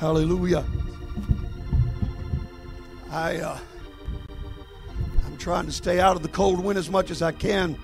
Hallelujah. 0.00 0.64
I 3.10 3.36
uh, 3.36 3.58
I'm 5.26 5.36
trying 5.36 5.66
to 5.66 5.72
stay 5.72 6.00
out 6.00 6.16
of 6.16 6.22
the 6.22 6.28
cold 6.30 6.58
wind 6.64 6.78
as 6.78 6.88
much 6.88 7.10
as 7.10 7.20
I 7.20 7.32
can. 7.32 7.76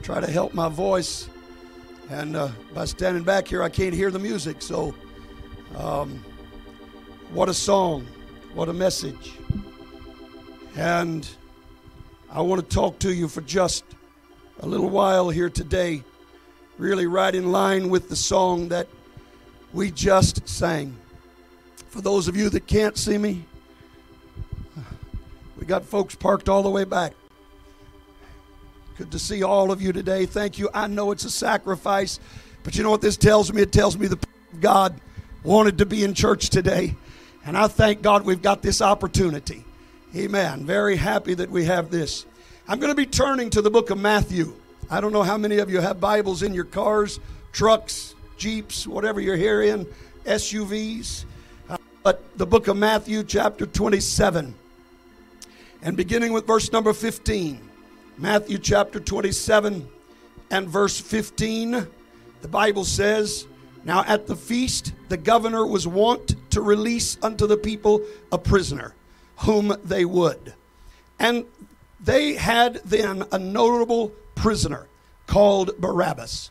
Try 0.00 0.22
to 0.22 0.26
help 0.26 0.54
my 0.54 0.70
voice, 0.70 1.28
and 2.08 2.34
uh, 2.34 2.48
by 2.72 2.86
standing 2.86 3.24
back 3.24 3.46
here, 3.46 3.62
I 3.62 3.68
can't 3.68 3.92
hear 3.92 4.10
the 4.10 4.18
music. 4.18 4.62
So, 4.62 4.94
um, 5.76 6.24
what 7.30 7.50
a 7.50 7.54
song! 7.54 8.06
What 8.54 8.70
a 8.70 8.72
message! 8.72 9.32
And 10.76 11.28
I 12.30 12.40
want 12.40 12.66
to 12.66 12.74
talk 12.74 12.98
to 13.00 13.12
you 13.12 13.28
for 13.28 13.42
just 13.42 13.84
a 14.60 14.66
little 14.66 14.88
while 14.88 15.28
here 15.28 15.50
today, 15.50 16.04
really 16.78 17.06
right 17.06 17.34
in 17.34 17.52
line 17.52 17.90
with 17.90 18.08
the 18.08 18.16
song 18.16 18.68
that 18.70 18.88
we 19.74 19.90
just 19.90 20.48
sang. 20.48 20.96
For 21.90 22.00
those 22.00 22.28
of 22.28 22.36
you 22.36 22.48
that 22.50 22.68
can't 22.68 22.96
see 22.96 23.18
me, 23.18 23.44
we 25.58 25.66
got 25.66 25.84
folks 25.84 26.14
parked 26.14 26.48
all 26.48 26.62
the 26.62 26.70
way 26.70 26.84
back. 26.84 27.14
Good 28.96 29.10
to 29.10 29.18
see 29.18 29.42
all 29.42 29.72
of 29.72 29.82
you 29.82 29.92
today. 29.92 30.24
Thank 30.24 30.56
you. 30.56 30.70
I 30.72 30.86
know 30.86 31.10
it's 31.10 31.24
a 31.24 31.30
sacrifice, 31.30 32.20
but 32.62 32.76
you 32.76 32.84
know 32.84 32.90
what 32.90 33.00
this 33.00 33.16
tells 33.16 33.52
me? 33.52 33.62
It 33.62 33.72
tells 33.72 33.98
me 33.98 34.06
the 34.06 34.18
God 34.60 35.00
wanted 35.42 35.78
to 35.78 35.86
be 35.86 36.04
in 36.04 36.14
church 36.14 36.48
today. 36.48 36.94
And 37.44 37.58
I 37.58 37.66
thank 37.66 38.02
God 38.02 38.24
we've 38.24 38.42
got 38.42 38.62
this 38.62 38.80
opportunity. 38.80 39.64
Amen. 40.14 40.64
Very 40.64 40.94
happy 40.94 41.34
that 41.34 41.50
we 41.50 41.64
have 41.64 41.90
this. 41.90 42.24
I'm 42.68 42.78
going 42.78 42.92
to 42.92 42.96
be 42.96 43.06
turning 43.06 43.50
to 43.50 43.62
the 43.62 43.70
book 43.70 43.90
of 43.90 43.98
Matthew. 43.98 44.54
I 44.88 45.00
don't 45.00 45.12
know 45.12 45.24
how 45.24 45.36
many 45.36 45.58
of 45.58 45.68
you 45.68 45.80
have 45.80 45.98
Bibles 45.98 46.44
in 46.44 46.54
your 46.54 46.64
cars, 46.64 47.18
trucks, 47.52 48.14
Jeeps, 48.36 48.86
whatever 48.86 49.20
you're 49.20 49.36
here 49.36 49.62
in, 49.62 49.86
SUVs 50.24 51.24
but 52.02 52.22
the 52.38 52.46
book 52.46 52.68
of 52.68 52.76
Matthew, 52.76 53.22
chapter 53.24 53.66
27, 53.66 54.54
and 55.82 55.96
beginning 55.96 56.32
with 56.32 56.46
verse 56.46 56.72
number 56.72 56.92
15. 56.92 57.60
Matthew 58.16 58.58
chapter 58.58 59.00
27 59.00 59.88
and 60.50 60.68
verse 60.68 60.98
15, 60.98 61.86
the 62.42 62.48
Bible 62.48 62.84
says, 62.84 63.46
Now 63.84 64.04
at 64.06 64.26
the 64.26 64.36
feast, 64.36 64.92
the 65.08 65.16
governor 65.16 65.66
was 65.66 65.86
wont 65.86 66.36
to 66.52 66.60
release 66.60 67.18
unto 67.22 67.46
the 67.46 67.56
people 67.56 68.02
a 68.32 68.38
prisoner, 68.38 68.94
whom 69.38 69.74
they 69.84 70.04
would. 70.04 70.54
And 71.18 71.44
they 71.98 72.34
had 72.34 72.80
then 72.84 73.24
a 73.30 73.38
notable 73.38 74.08
prisoner 74.34 74.86
called 75.26 75.76
Barabbas. 75.78 76.50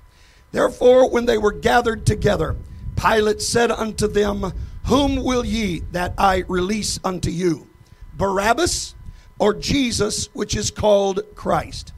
Therefore, 0.52 1.10
when 1.10 1.26
they 1.26 1.38
were 1.38 1.52
gathered 1.52 2.06
together, 2.06 2.56
Pilate 2.96 3.42
said 3.42 3.72
unto 3.72 4.08
them, 4.08 4.54
whom 4.90 5.24
will 5.24 5.46
ye 5.46 5.84
that 5.92 6.16
I 6.18 6.44
release 6.48 7.00
unto 7.04 7.30
you? 7.30 7.68
Barabbas 8.16 8.96
or 9.38 9.54
Jesus, 9.54 10.34
which 10.34 10.56
is 10.56 10.72
called 10.72 11.22
Christ? 11.36 11.94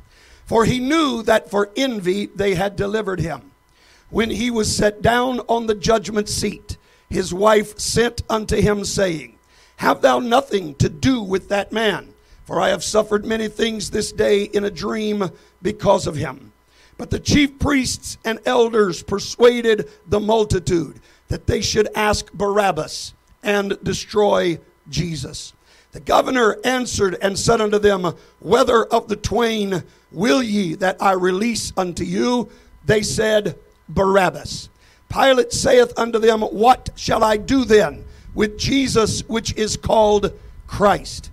For 0.45 0.65
he 0.65 0.79
knew 0.79 1.23
that 1.23 1.49
for 1.49 1.71
envy 1.77 2.25
they 2.25 2.53
had 2.53 2.75
delivered 2.75 3.21
him. 3.21 3.51
When 4.09 4.29
he 4.29 4.51
was 4.51 4.75
set 4.75 5.01
down 5.01 5.39
on 5.47 5.67
the 5.67 5.75
judgment 5.75 6.27
seat, 6.27 6.75
his 7.09 7.33
wife 7.33 7.79
sent 7.79 8.23
unto 8.29 8.57
him, 8.57 8.83
saying, 8.83 9.37
Have 9.77 10.01
thou 10.01 10.19
nothing 10.19 10.75
to 10.75 10.89
do 10.89 11.21
with 11.21 11.47
that 11.47 11.71
man? 11.71 12.13
For 12.43 12.59
I 12.59 12.69
have 12.69 12.83
suffered 12.83 13.23
many 13.23 13.47
things 13.47 13.89
this 13.89 14.11
day 14.11 14.43
in 14.43 14.65
a 14.65 14.69
dream 14.69 15.31
because 15.61 16.07
of 16.07 16.17
him. 16.17 16.51
But 16.97 17.09
the 17.09 17.19
chief 17.19 17.57
priests 17.57 18.17
and 18.25 18.39
elders 18.45 19.01
persuaded 19.01 19.89
the 20.09 20.19
multitude 20.19 20.99
that 21.31 21.47
they 21.47 21.61
should 21.61 21.87
ask 21.95 22.29
Barabbas 22.33 23.13
and 23.41 23.81
destroy 23.83 24.59
Jesus. 24.89 25.53
The 25.93 26.01
governor 26.01 26.57
answered 26.65 27.17
and 27.21 27.39
said 27.39 27.61
unto 27.61 27.79
them, 27.79 28.13
Whether 28.39 28.83
of 28.83 29.07
the 29.07 29.15
twain 29.15 29.83
will 30.11 30.43
ye 30.43 30.75
that 30.75 31.01
I 31.01 31.13
release 31.13 31.71
unto 31.77 32.03
you? 32.03 32.49
They 32.85 33.01
said, 33.01 33.57
Barabbas. 33.87 34.67
Pilate 35.07 35.53
saith 35.53 35.97
unto 35.97 36.19
them, 36.19 36.41
What 36.41 36.89
shall 36.97 37.23
I 37.23 37.37
do 37.37 37.63
then 37.63 38.03
with 38.35 38.59
Jesus, 38.59 39.21
which 39.29 39.55
is 39.55 39.77
called 39.77 40.37
Christ? 40.67 41.31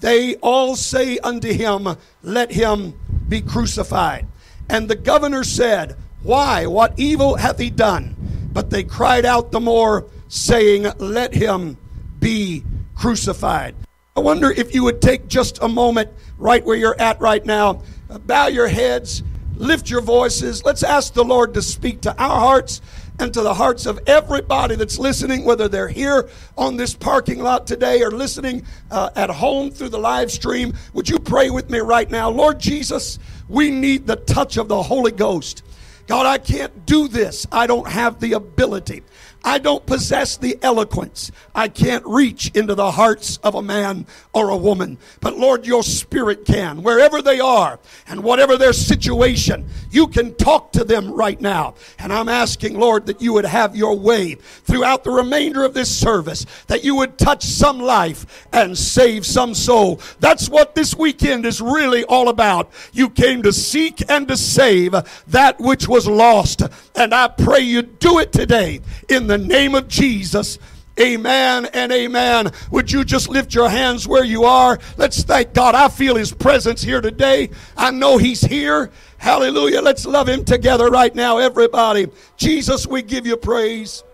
They 0.00 0.34
all 0.36 0.74
say 0.74 1.18
unto 1.18 1.52
him, 1.52 1.96
Let 2.24 2.50
him 2.50 2.94
be 3.28 3.42
crucified. 3.42 4.26
And 4.68 4.88
the 4.88 4.96
governor 4.96 5.44
said, 5.44 5.96
Why? 6.24 6.66
What 6.66 6.98
evil 6.98 7.36
hath 7.36 7.60
he 7.60 7.70
done? 7.70 8.15
But 8.56 8.70
they 8.70 8.84
cried 8.84 9.26
out 9.26 9.52
the 9.52 9.60
more, 9.60 10.06
saying, 10.28 10.86
Let 10.96 11.34
him 11.34 11.76
be 12.18 12.64
crucified. 12.94 13.74
I 14.16 14.20
wonder 14.20 14.50
if 14.50 14.74
you 14.74 14.82
would 14.84 15.02
take 15.02 15.28
just 15.28 15.58
a 15.60 15.68
moment 15.68 16.08
right 16.38 16.64
where 16.64 16.74
you're 16.74 16.98
at 16.98 17.20
right 17.20 17.44
now, 17.44 17.82
bow 18.08 18.46
your 18.46 18.66
heads, 18.66 19.22
lift 19.56 19.90
your 19.90 20.00
voices. 20.00 20.64
Let's 20.64 20.82
ask 20.82 21.12
the 21.12 21.22
Lord 21.22 21.52
to 21.52 21.60
speak 21.60 22.00
to 22.00 22.18
our 22.18 22.40
hearts 22.40 22.80
and 23.18 23.34
to 23.34 23.42
the 23.42 23.52
hearts 23.52 23.84
of 23.84 24.00
everybody 24.06 24.74
that's 24.74 24.98
listening, 24.98 25.44
whether 25.44 25.68
they're 25.68 25.86
here 25.86 26.30
on 26.56 26.78
this 26.78 26.94
parking 26.94 27.42
lot 27.42 27.66
today 27.66 28.00
or 28.00 28.10
listening 28.10 28.64
uh, 28.90 29.10
at 29.16 29.28
home 29.28 29.70
through 29.70 29.90
the 29.90 29.98
live 29.98 30.32
stream. 30.32 30.72
Would 30.94 31.10
you 31.10 31.18
pray 31.18 31.50
with 31.50 31.68
me 31.68 31.80
right 31.80 32.10
now? 32.10 32.30
Lord 32.30 32.58
Jesus, 32.58 33.18
we 33.50 33.70
need 33.70 34.06
the 34.06 34.16
touch 34.16 34.56
of 34.56 34.68
the 34.68 34.82
Holy 34.82 35.12
Ghost. 35.12 35.62
God, 36.06 36.26
I 36.26 36.38
can't 36.38 36.86
do 36.86 37.08
this. 37.08 37.46
I 37.50 37.66
don't 37.66 37.88
have 37.88 38.20
the 38.20 38.34
ability. 38.34 39.02
I 39.46 39.58
don't 39.58 39.86
possess 39.86 40.36
the 40.36 40.58
eloquence. 40.60 41.30
I 41.54 41.68
can't 41.68 42.04
reach 42.04 42.50
into 42.56 42.74
the 42.74 42.90
hearts 42.90 43.36
of 43.44 43.54
a 43.54 43.62
man 43.62 44.04
or 44.34 44.50
a 44.50 44.56
woman. 44.56 44.98
But 45.20 45.38
Lord, 45.38 45.64
your 45.64 45.84
spirit 45.84 46.44
can. 46.44 46.82
Wherever 46.82 47.22
they 47.22 47.38
are 47.38 47.78
and 48.08 48.24
whatever 48.24 48.56
their 48.56 48.72
situation, 48.72 49.64
you 49.92 50.08
can 50.08 50.34
talk 50.34 50.72
to 50.72 50.82
them 50.82 51.12
right 51.12 51.40
now. 51.40 51.76
And 52.00 52.12
I'm 52.12 52.28
asking, 52.28 52.76
Lord, 52.76 53.06
that 53.06 53.22
you 53.22 53.32
would 53.34 53.44
have 53.44 53.76
your 53.76 53.96
way 53.96 54.34
throughout 54.34 55.04
the 55.04 55.12
remainder 55.12 55.64
of 55.64 55.74
this 55.74 55.96
service, 55.96 56.44
that 56.66 56.82
you 56.82 56.96
would 56.96 57.16
touch 57.16 57.44
some 57.44 57.78
life 57.78 58.48
and 58.52 58.76
save 58.76 59.24
some 59.24 59.54
soul. 59.54 60.00
That's 60.18 60.48
what 60.48 60.74
this 60.74 60.96
weekend 60.96 61.46
is 61.46 61.60
really 61.60 62.02
all 62.06 62.30
about. 62.30 62.72
You 62.92 63.08
came 63.08 63.44
to 63.44 63.52
seek 63.52 64.02
and 64.10 64.26
to 64.26 64.36
save 64.36 64.96
that 65.28 65.60
which 65.60 65.86
was 65.86 66.08
lost. 66.08 66.62
And 66.96 67.14
I 67.14 67.28
pray 67.28 67.60
you 67.60 67.82
do 67.82 68.18
it 68.18 68.32
today 68.32 68.80
in 69.08 69.28
the 69.28 69.35
the 69.36 69.46
name 69.46 69.74
of 69.74 69.86
Jesus. 69.88 70.58
Amen 70.98 71.66
and 71.74 71.92
amen. 71.92 72.52
Would 72.70 72.90
you 72.90 73.04
just 73.04 73.28
lift 73.28 73.54
your 73.54 73.68
hands 73.68 74.08
where 74.08 74.24
you 74.24 74.44
are? 74.44 74.78
Let's 74.96 75.22
thank 75.22 75.52
God. 75.52 75.74
I 75.74 75.88
feel 75.88 76.16
His 76.16 76.32
presence 76.32 76.82
here 76.82 77.02
today. 77.02 77.50
I 77.76 77.90
know 77.90 78.16
He's 78.16 78.40
here. 78.40 78.90
Hallelujah. 79.18 79.82
Let's 79.82 80.06
love 80.06 80.26
Him 80.26 80.44
together 80.44 80.88
right 80.88 81.14
now, 81.14 81.36
everybody. 81.36 82.08
Jesus, 82.38 82.86
we 82.86 83.02
give 83.02 83.26
you 83.26 83.36
praise. 83.36 84.04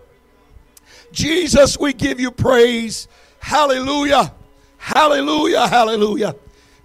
Jesus, 1.13 1.79
we 1.79 1.93
give 1.93 2.19
you 2.19 2.29
praise. 2.29 3.07
Hallelujah. 3.39 4.33
Hallelujah. 4.77 5.67
Hallelujah. 5.67 6.35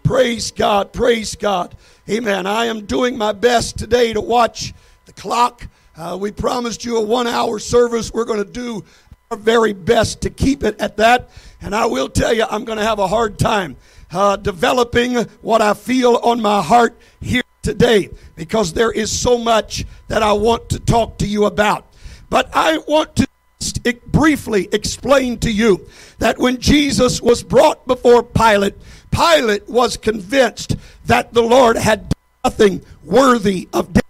Praise 0.05 0.53
God. 0.53 0.93
Praise 0.93 1.35
God. 1.35 1.77
Amen. 2.09 2.47
I 2.47 2.67
am 2.67 2.87
doing 2.87 3.19
my 3.19 3.33
best 3.33 3.79
today 3.79 4.13
to 4.13 4.21
watch 4.21 4.75
the 5.07 5.13
clock. 5.13 5.67
Uh, 5.99 6.17
we 6.17 6.31
promised 6.31 6.85
you 6.85 6.97
a 6.97 7.03
one 7.03 7.27
hour 7.27 7.59
service. 7.59 8.13
We're 8.15 8.25
going 8.25 8.45
to 8.45 8.49
do 8.49 8.85
our 9.33 9.37
very 9.37 9.73
best 9.73 10.21
to 10.21 10.31
keep 10.31 10.63
it 10.63 10.81
at 10.81 10.97
that. 10.99 11.29
And 11.61 11.75
I 11.75 11.87
will 11.87 12.09
tell 12.09 12.33
you, 12.33 12.45
I'm 12.49 12.65
going 12.65 12.79
to 12.79 12.85
have 12.85 13.01
a 13.01 13.09
hard 13.09 13.37
time 13.37 13.77
uh, 14.13 14.37
developing 14.37 15.17
what 15.43 15.61
I 15.61 15.75
feel 15.75 16.21
on 16.23 16.41
my 16.41 16.63
heart 16.63 16.97
here 17.21 17.43
today 17.63 18.11
because 18.37 18.73
there 18.73 18.93
is 18.93 19.11
so 19.11 19.39
much 19.39 19.85
that 20.07 20.23
I 20.23 20.33
want 20.35 20.69
to 20.69 20.79
talk 20.79 21.19
to 21.19 21.27
you 21.27 21.47
about. 21.47 21.93
But 22.31 22.49
I 22.55 22.79
want 22.87 23.17
to 23.17 23.27
briefly 24.07 24.69
explain 24.71 25.39
to 25.39 25.51
you 25.51 25.89
that 26.21 26.39
when 26.39 26.61
Jesus 26.61 27.21
was 27.21 27.43
brought 27.43 27.89
before 27.89 28.23
Pilate, 28.23 28.75
Pilate 29.11 29.69
was 29.69 29.97
convinced 29.97 30.77
that 31.07 31.33
the 31.33 31.43
Lord 31.43 31.77
had 31.77 32.15
nothing 32.45 32.85
worthy 33.03 33.69
of 33.73 33.93
death 33.93 34.08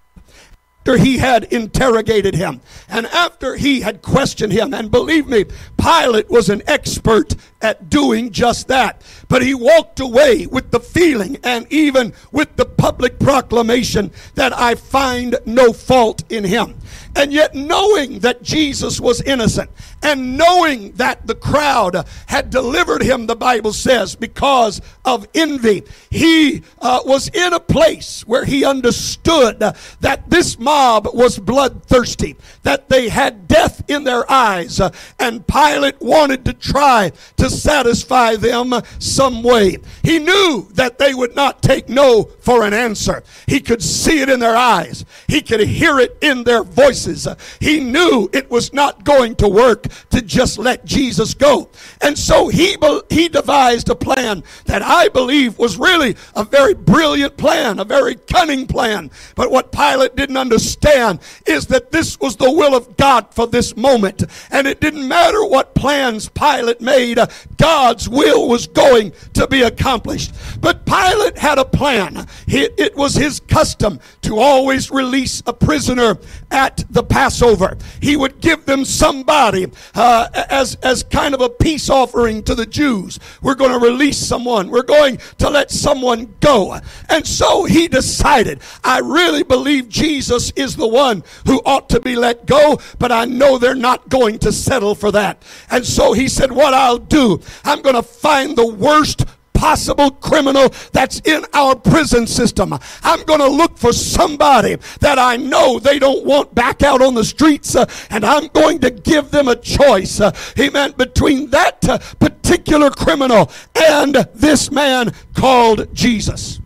after 0.88 1.04
he 1.04 1.18
had 1.18 1.44
interrogated 1.52 2.34
him 2.34 2.62
and 2.88 3.04
after 3.08 3.56
he 3.56 3.82
had 3.82 4.00
questioned 4.00 4.54
him. 4.54 4.72
And 4.72 4.90
believe 4.90 5.26
me, 5.26 5.44
Pilate 5.76 6.30
was 6.30 6.48
an 6.48 6.62
expert 6.66 7.36
at 7.60 7.90
doing 7.90 8.30
just 8.30 8.68
that. 8.68 9.02
But 9.28 9.42
he 9.42 9.54
walked 9.54 10.00
away 10.00 10.46
with 10.46 10.70
the 10.70 10.80
feeling 10.80 11.38
and 11.44 11.66
even 11.70 12.14
with 12.32 12.56
the 12.56 12.64
public 12.64 13.18
proclamation 13.18 14.10
that 14.34 14.56
I 14.56 14.74
find 14.74 15.36
no 15.44 15.72
fault 15.72 16.24
in 16.30 16.44
him. 16.44 16.76
And 17.14 17.32
yet, 17.32 17.54
knowing 17.54 18.20
that 18.20 18.42
Jesus 18.42 19.00
was 19.00 19.20
innocent 19.22 19.70
and 20.02 20.36
knowing 20.38 20.92
that 20.92 21.26
the 21.26 21.34
crowd 21.34 22.06
had 22.26 22.50
delivered 22.50 23.02
him, 23.02 23.26
the 23.26 23.34
Bible 23.34 23.72
says, 23.72 24.14
because 24.14 24.80
of 25.04 25.26
envy, 25.34 25.82
he 26.10 26.62
uh, 26.80 27.00
was 27.04 27.28
in 27.28 27.52
a 27.52 27.60
place 27.60 28.24
where 28.26 28.44
he 28.44 28.64
understood 28.64 29.58
that 29.58 30.30
this 30.30 30.58
mob 30.58 31.08
was 31.12 31.38
bloodthirsty, 31.38 32.36
that 32.62 32.88
they 32.88 33.08
had 33.08 33.48
death 33.48 33.82
in 33.88 34.04
their 34.04 34.30
eyes, 34.30 34.78
uh, 34.78 34.90
and 35.18 35.46
Pilate 35.46 36.00
wanted 36.00 36.44
to 36.44 36.52
try 36.52 37.10
to 37.36 37.50
satisfy 37.50 38.36
them 38.36 38.72
some 39.18 39.42
way. 39.42 39.76
He 40.04 40.20
knew 40.20 40.68
that 40.74 40.98
they 40.98 41.12
would 41.12 41.34
not 41.34 41.60
take 41.60 41.88
no 41.88 42.22
for 42.38 42.64
an 42.64 42.72
answer. 42.72 43.24
He 43.48 43.58
could 43.58 43.82
see 43.82 44.20
it 44.20 44.28
in 44.28 44.38
their 44.38 44.54
eyes, 44.54 45.04
he 45.26 45.40
could 45.40 45.58
hear 45.58 45.98
it 45.98 46.16
in 46.20 46.44
their 46.44 46.62
voices. 46.62 47.26
He 47.58 47.80
knew 47.80 48.30
it 48.32 48.48
was 48.48 48.72
not 48.72 49.02
going 49.02 49.34
to 49.36 49.48
work 49.48 49.88
to 50.10 50.22
just 50.22 50.56
let 50.56 50.84
Jesus 50.84 51.34
go. 51.34 51.68
And 52.00 52.16
so 52.16 52.46
he, 52.46 52.76
he 53.10 53.28
devised 53.28 53.88
a 53.88 53.96
plan 53.96 54.44
that 54.66 54.82
I 54.82 55.08
believe 55.08 55.58
was 55.58 55.76
really 55.76 56.14
a 56.36 56.44
very 56.44 56.74
brilliant 56.74 57.36
plan, 57.36 57.80
a 57.80 57.84
very 57.84 58.14
cunning 58.14 58.68
plan. 58.68 59.10
But 59.34 59.50
what 59.50 59.72
Pilate 59.72 60.14
didn't 60.14 60.36
understand 60.36 61.18
is 61.44 61.66
that 61.66 61.90
this 61.90 62.20
was 62.20 62.36
the 62.36 62.52
will 62.52 62.76
of 62.76 62.96
God 62.96 63.34
for 63.34 63.48
this 63.48 63.76
moment. 63.76 64.22
And 64.52 64.68
it 64.68 64.80
didn't 64.80 65.08
matter 65.08 65.44
what 65.44 65.74
plans 65.74 66.28
Pilate 66.28 66.80
made, 66.80 67.18
God's 67.56 68.08
will 68.08 68.46
was 68.46 68.68
going 68.68 69.07
to 69.34 69.46
be 69.46 69.62
accomplished. 69.62 70.34
But 70.60 70.84
Pilate 70.86 71.38
had 71.38 71.58
a 71.58 71.64
plan. 71.64 72.26
It 72.46 72.96
was 72.96 73.14
his 73.14 73.40
custom 73.40 74.00
to 74.22 74.38
always 74.38 74.90
release 74.90 75.42
a 75.46 75.52
prisoner 75.52 76.18
at 76.50 76.84
the 76.90 77.02
Passover. 77.02 77.76
He 78.00 78.16
would 78.16 78.40
give 78.40 78.66
them 78.66 78.84
somebody 78.84 79.66
uh, 79.94 80.28
as, 80.50 80.76
as 80.76 81.02
kind 81.02 81.34
of 81.34 81.40
a 81.40 81.48
peace 81.48 81.90
offering 81.90 82.42
to 82.44 82.54
the 82.54 82.66
Jews. 82.66 83.18
We're 83.42 83.54
going 83.54 83.72
to 83.72 83.78
release 83.78 84.18
someone. 84.18 84.70
We're 84.70 84.82
going 84.82 85.18
to 85.38 85.50
let 85.50 85.70
someone 85.70 86.34
go. 86.40 86.78
And 87.08 87.26
so 87.26 87.64
he 87.64 87.88
decided, 87.88 88.60
I 88.84 89.00
really 89.00 89.42
believe 89.42 89.88
Jesus 89.88 90.52
is 90.56 90.76
the 90.76 90.88
one 90.88 91.22
who 91.46 91.60
ought 91.64 91.88
to 91.90 92.00
be 92.00 92.16
let 92.16 92.46
go, 92.46 92.78
but 92.98 93.12
I 93.12 93.24
know 93.24 93.58
they're 93.58 93.74
not 93.74 94.08
going 94.08 94.38
to 94.40 94.52
settle 94.52 94.94
for 94.94 95.12
that. 95.12 95.42
And 95.70 95.84
so 95.84 96.12
he 96.12 96.28
said, 96.28 96.52
What 96.52 96.74
I'll 96.74 96.98
do, 96.98 97.40
I'm 97.64 97.82
going 97.82 97.94
to 97.94 98.02
find 98.02 98.56
the 98.56 98.66
worst 98.98 99.24
possible 99.54 100.10
criminal 100.10 100.68
that's 100.92 101.20
in 101.20 101.44
our 101.52 101.74
prison 101.74 102.26
system. 102.26 102.72
I'm 103.02 103.24
going 103.24 103.40
to 103.40 103.48
look 103.48 103.76
for 103.76 103.92
somebody 103.92 104.76
that 105.00 105.18
I 105.18 105.36
know 105.36 105.80
they 105.80 105.98
don't 105.98 106.24
want 106.24 106.54
back 106.54 106.82
out 106.82 107.02
on 107.02 107.14
the 107.14 107.24
streets, 107.24 107.74
uh, 107.74 107.86
and 108.10 108.24
I'm 108.24 108.46
going 108.48 108.78
to 108.80 108.90
give 108.90 109.30
them 109.30 109.48
a 109.48 109.56
choice. 109.56 110.20
Uh, 110.20 110.30
amen. 110.58 110.94
Between 110.96 111.50
that 111.50 111.88
uh, 111.88 111.98
particular 112.20 112.90
criminal 112.90 113.50
and 113.74 114.14
this 114.34 114.70
man 114.70 115.12
called 115.34 115.92
Jesus. 115.92 116.60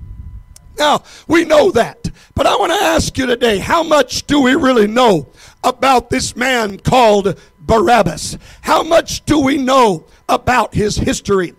Now, 0.79 1.03
we 1.27 1.45
know 1.45 1.71
that. 1.71 2.11
But 2.35 2.47
I 2.47 2.57
want 2.57 2.73
to 2.73 2.83
ask 2.83 3.17
you 3.17 3.27
today 3.27 3.59
how 3.59 3.83
much 3.83 4.27
do 4.27 4.41
we 4.41 4.55
really 4.55 4.87
know 4.87 5.33
about 5.65 6.11
this 6.11 6.35
man 6.35 6.79
called 6.79 7.39
Barabbas? 7.59 8.39
How 8.63 8.83
much 8.83 9.25
do 9.25 9.41
we 9.41 9.59
know 9.59 10.07
about 10.29 10.75
his 10.75 10.97
history? 10.97 11.55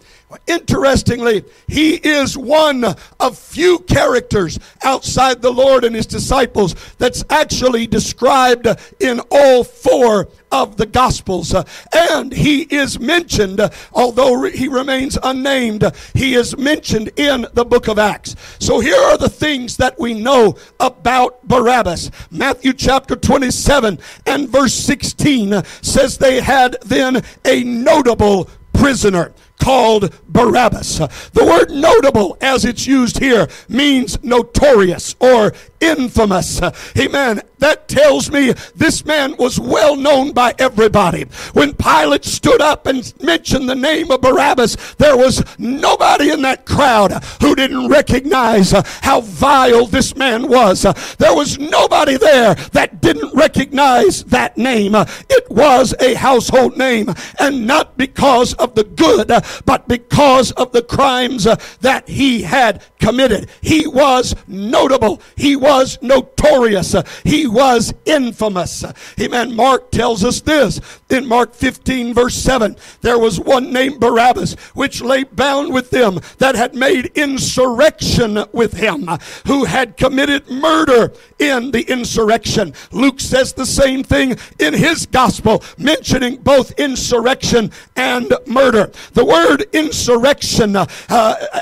Interestingly, 0.48 1.44
he 1.68 1.96
is 1.96 2.38
one 2.38 2.84
of 3.20 3.38
few 3.38 3.80
characters 3.80 4.60
outside 4.84 5.42
the 5.42 5.52
Lord 5.52 5.84
and 5.84 5.96
his 5.96 6.06
disciples 6.06 6.76
that's 6.98 7.24
actually 7.30 7.88
described 7.88 8.68
in 9.00 9.22
all 9.32 9.64
four 9.64 10.30
of 10.52 10.78
the 10.78 10.86
Gospels. 10.86 11.56
And 11.94 12.32
he 12.32 12.62
is 12.62 13.00
mentioned, 13.00 13.60
although 13.92 14.44
he 14.44 14.68
remains 14.68 15.18
unnamed, 15.24 15.92
he 16.14 16.36
is 16.36 16.58
mentioned 16.58 17.12
in 17.18 17.48
the 17.54 17.66
book 17.66 17.88
of 17.88 17.98
Acts. 17.98 18.36
So 18.60 18.80
here 18.80 19.02
are 19.02 19.18
the 19.18 19.30
things 19.30 19.78
that 19.78 20.00
we 20.00 20.14
know 20.14 20.56
about 20.80 21.46
Barabbas. 21.48 22.12
Matthew 22.30 22.74
chapter 22.74 23.16
27 23.16 24.00
and 24.26 24.50
verse 24.50 24.74
16 24.74 25.64
says 25.82 26.18
they 26.18 26.40
had 26.40 26.78
then 26.84 27.24
a 27.46 27.64
notable 27.64 28.50
prisoner 28.74 29.34
called 29.64 30.14
Barabbas. 30.28 30.98
The 31.32 31.46
word 31.46 31.72
notable, 31.72 32.38
as 32.42 32.66
it's 32.66 32.86
used 32.86 33.20
here, 33.20 33.48
means 33.70 34.22
notorious 34.22 35.16
or 35.22 35.54
infamous. 35.80 36.62
Amen. 36.98 37.42
That 37.60 37.88
tells 37.88 38.30
me 38.30 38.52
this 38.76 39.06
man 39.06 39.38
was 39.38 39.58
well 39.60 39.96
known 39.96 40.34
by 40.34 40.54
everybody. 40.60 41.24
When 41.54 41.74
Pilate 41.74 42.26
stood 42.26 42.62
up 42.62 42.88
and 42.88 43.14
mentioned 43.22 43.70
the 43.70 43.76
name 43.76 44.12
of 44.12 44.20
Barabbas, 44.20 44.96
there 44.96 45.16
was 45.16 45.44
nobody 45.58 46.32
in 46.32 46.42
that 46.42 46.66
crowd 46.66 47.24
who 47.42 47.56
didn't 47.56 47.88
recognize 47.88 48.72
how 49.02 49.22
vile 49.22 49.86
this 49.86 50.16
man 50.16 50.50
was. 50.50 50.82
There 51.18 51.34
was 51.34 51.58
nobody 51.58 52.18
there 52.18 52.56
that 52.74 53.02
didn't 53.02 53.34
recognize 53.34 54.26
that 54.26 54.58
name. 54.58 54.96
It 54.96 55.50
was 55.50 55.94
a 56.02 56.16
household 56.16 56.78
name, 56.78 57.14
and 57.40 57.66
not 57.66 57.98
because 57.98 58.54
of 58.56 58.76
the 58.76 58.84
good, 58.84 59.32
but 59.66 59.88
because 59.88 60.52
of 60.54 60.72
the 60.72 60.82
crimes 60.82 61.48
uh, 61.48 61.56
that 61.82 62.08
he 62.08 62.42
had 62.42 62.84
committed. 63.00 63.50
He 63.62 63.88
was 63.88 64.36
notable. 64.48 65.22
He 65.36 65.56
was 65.56 65.98
notorious. 66.02 66.96
Uh, 66.96 67.04
he 67.24 67.48
was 67.48 67.94
infamous. 68.06 68.84
Uh, 68.84 68.94
amen. 69.20 69.56
Mark 69.56 69.92
tells 69.92 70.24
us 70.24 70.42
this 70.42 70.80
in 71.10 71.28
Mark 71.28 71.54
15, 71.54 72.14
verse 72.14 72.36
7. 72.36 72.76
There 73.02 73.20
was 73.20 73.40
one 73.40 73.72
named 73.72 74.00
Barabbas, 74.00 74.54
which 74.74 75.02
lay 75.02 75.24
bound 75.24 75.74
with 75.74 75.90
them 75.90 76.20
that 76.38 76.56
had 76.56 76.76
made 76.76 77.12
insurrection 77.16 78.44
with 78.52 78.74
him, 78.74 79.08
who 79.46 79.66
had 79.66 79.98
committed 79.98 80.50
murder 80.50 81.14
in 81.40 81.72
the 81.72 81.84
insurrection. 81.84 82.74
Luke 82.92 83.20
says 83.20 83.54
the 83.54 83.66
same 83.66 84.04
thing 84.04 84.38
in 84.60 84.74
his 84.74 85.06
gospel, 85.06 85.64
mentioning 85.78 86.38
both 86.38 86.72
insurrection 86.80 87.72
and 87.96 88.34
murder. 88.48 88.92
The 89.14 89.26
word 89.34 89.66
insurrection 89.74 90.76
uh, 90.76 90.86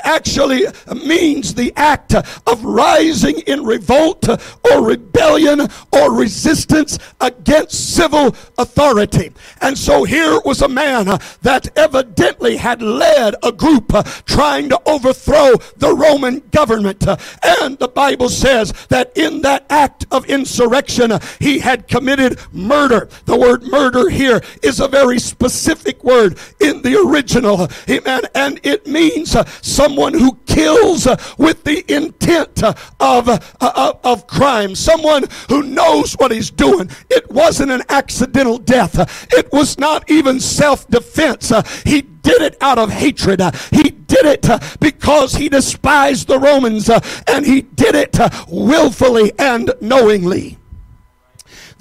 actually 0.04 0.66
means 1.06 1.54
the 1.54 1.72
act 1.76 2.14
of 2.14 2.64
rising 2.64 3.38
in 3.46 3.64
revolt 3.64 4.28
or 4.28 4.84
rebellion 4.84 5.60
or 5.90 6.12
resistance 6.12 6.98
against 7.20 7.94
civil 7.94 8.36
authority. 8.58 9.32
And 9.60 9.76
so 9.78 10.04
here 10.04 10.38
was 10.44 10.60
a 10.60 10.68
man 10.68 11.06
that 11.42 11.76
evidently 11.76 12.56
had 12.56 12.82
led 12.82 13.36
a 13.42 13.52
group 13.52 13.92
trying 14.26 14.68
to 14.68 14.80
overthrow 14.86 15.54
the 15.76 15.94
Roman 15.94 16.40
government. 16.50 17.06
And 17.42 17.78
the 17.78 17.88
Bible 17.88 18.28
says 18.28 18.72
that 18.88 19.16
in 19.16 19.42
that 19.42 19.64
act 19.70 20.04
of 20.10 20.26
insurrection, 20.26 21.12
he 21.40 21.58
had 21.60 21.88
committed 21.88 22.38
murder. 22.52 23.08
The 23.24 23.38
word 23.38 23.62
murder 23.64 24.10
here 24.10 24.42
is 24.62 24.80
a 24.80 24.88
very 24.88 25.18
specific 25.18 26.04
word 26.04 26.38
in 26.60 26.82
the 26.82 27.00
original. 27.00 27.61
Uh, 27.62 27.68
amen. 27.88 28.22
And 28.34 28.60
it 28.62 28.86
means 28.86 29.34
uh, 29.34 29.44
someone 29.60 30.14
who 30.14 30.38
kills 30.46 31.06
uh, 31.06 31.16
with 31.38 31.64
the 31.64 31.84
intent 31.92 32.62
of, 32.62 33.28
of, 33.60 34.00
of 34.04 34.26
crime. 34.26 34.74
Someone 34.74 35.24
who 35.48 35.62
knows 35.62 36.14
what 36.14 36.30
he's 36.30 36.50
doing. 36.50 36.90
It 37.10 37.30
wasn't 37.30 37.70
an 37.70 37.82
accidental 37.88 38.58
death. 38.58 39.26
It 39.32 39.52
was 39.52 39.78
not 39.78 40.10
even 40.10 40.40
self-defense. 40.40 41.52
He 41.84 42.02
did 42.02 42.42
it 42.42 42.56
out 42.60 42.78
of 42.78 42.90
hatred. 42.90 43.40
He 43.70 43.90
did 43.90 44.26
it 44.26 44.78
because 44.80 45.34
he 45.34 45.48
despised 45.48 46.28
the 46.28 46.38
Romans 46.38 46.88
and 46.88 47.46
he 47.46 47.62
did 47.62 47.94
it 47.94 48.18
willfully 48.48 49.32
and 49.38 49.72
knowingly 49.80 50.58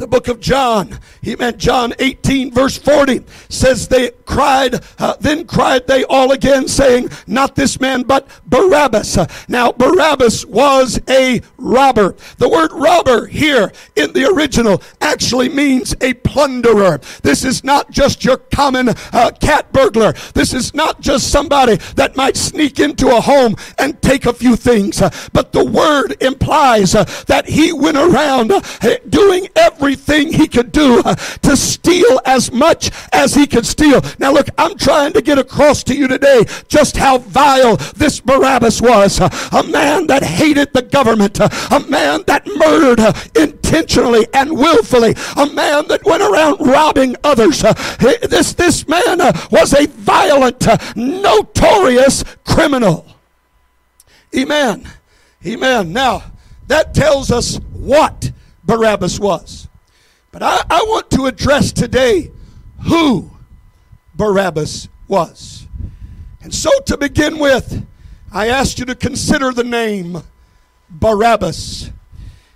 the 0.01 0.07
book 0.07 0.27
of 0.27 0.39
John. 0.39 0.99
He 1.21 1.35
meant 1.35 1.59
John 1.59 1.93
18, 1.99 2.51
verse 2.51 2.75
40 2.77 3.23
says 3.49 3.87
they 3.87 4.09
cried, 4.25 4.79
uh, 4.97 5.15
then 5.19 5.45
cried 5.45 5.85
they 5.85 6.03
all 6.05 6.31
again, 6.31 6.67
saying, 6.67 7.09
Not 7.27 7.55
this 7.55 7.79
man, 7.79 8.03
but 8.03 8.27
Barabbas. 8.45 9.19
Now, 9.47 9.71
Barabbas 9.71 10.45
was 10.45 10.99
a 11.07 11.41
robber. 11.57 12.15
The 12.37 12.49
word 12.49 12.71
robber 12.73 13.27
here 13.27 13.71
in 13.95 14.11
the 14.13 14.25
original 14.25 14.81
actually 15.01 15.49
means 15.49 15.93
a 16.01 16.13
plunderer. 16.15 16.99
This 17.21 17.45
is 17.45 17.63
not 17.63 17.91
just 17.91 18.25
your 18.25 18.37
common 18.37 18.89
uh, 18.89 19.31
cat 19.39 19.71
burglar. 19.71 20.13
This 20.33 20.53
is 20.53 20.73
not 20.73 20.99
just 21.01 21.29
somebody 21.29 21.75
that 21.95 22.15
might 22.15 22.37
sneak 22.37 22.79
into 22.79 23.15
a 23.15 23.21
home 23.21 23.55
and 23.77 24.01
take 24.01 24.25
a 24.25 24.33
few 24.33 24.55
things. 24.55 24.99
Uh, 24.99 25.11
but 25.31 25.51
the 25.51 25.63
word 25.63 26.15
implies 26.21 26.95
uh, 26.95 27.03
that 27.27 27.47
he 27.47 27.71
went 27.71 27.97
around 27.97 28.51
uh, 28.51 28.61
doing 29.09 29.47
every 29.55 29.90
everything 29.91 30.31
he 30.31 30.47
could 30.47 30.71
do 30.71 31.01
uh, 31.03 31.13
to 31.41 31.57
steal 31.57 32.21
as 32.25 32.49
much 32.51 32.91
as 33.11 33.35
he 33.35 33.45
could 33.45 33.65
steal. 33.65 34.01
Now, 34.19 34.31
look, 34.31 34.47
I'm 34.57 34.77
trying 34.77 35.11
to 35.13 35.21
get 35.21 35.37
across 35.37 35.83
to 35.83 35.95
you 35.95 36.07
today 36.07 36.45
just 36.69 36.95
how 36.95 37.17
vile 37.17 37.75
this 37.97 38.21
Barabbas 38.21 38.81
was. 38.81 39.19
Uh, 39.19 39.29
a 39.51 39.63
man 39.63 40.07
that 40.07 40.23
hated 40.23 40.71
the 40.73 40.81
government, 40.81 41.41
uh, 41.41 41.49
a 41.71 41.81
man 41.81 42.23
that 42.27 42.47
murdered 42.55 43.01
intentionally 43.35 44.25
and 44.33 44.51
willfully, 44.51 45.13
a 45.35 45.45
man 45.47 45.87
that 45.89 46.05
went 46.05 46.23
around 46.23 46.65
robbing 46.65 47.15
others. 47.23 47.61
This, 47.99 48.53
this 48.53 48.87
man 48.87 49.19
was 49.51 49.73
a 49.73 49.87
violent, 49.87 50.65
notorious 50.95 52.23
criminal. 52.45 53.05
Amen. 54.37 54.87
Amen. 55.45 55.91
Now, 55.91 56.23
that 56.67 56.93
tells 56.93 57.31
us 57.31 57.57
what 57.73 58.31
Barabbas 58.63 59.19
was. 59.19 59.67
But 60.31 60.43
I, 60.43 60.63
I 60.69 60.83
want 60.83 61.11
to 61.11 61.25
address 61.25 61.71
today 61.71 62.31
who 62.83 63.31
Barabbas 64.15 64.87
was. 65.07 65.67
And 66.41 66.53
so, 66.53 66.69
to 66.85 66.97
begin 66.97 67.37
with, 67.37 67.85
I 68.31 68.47
ask 68.47 68.79
you 68.79 68.85
to 68.85 68.95
consider 68.95 69.51
the 69.51 69.63
name 69.63 70.23
Barabbas. 70.89 71.91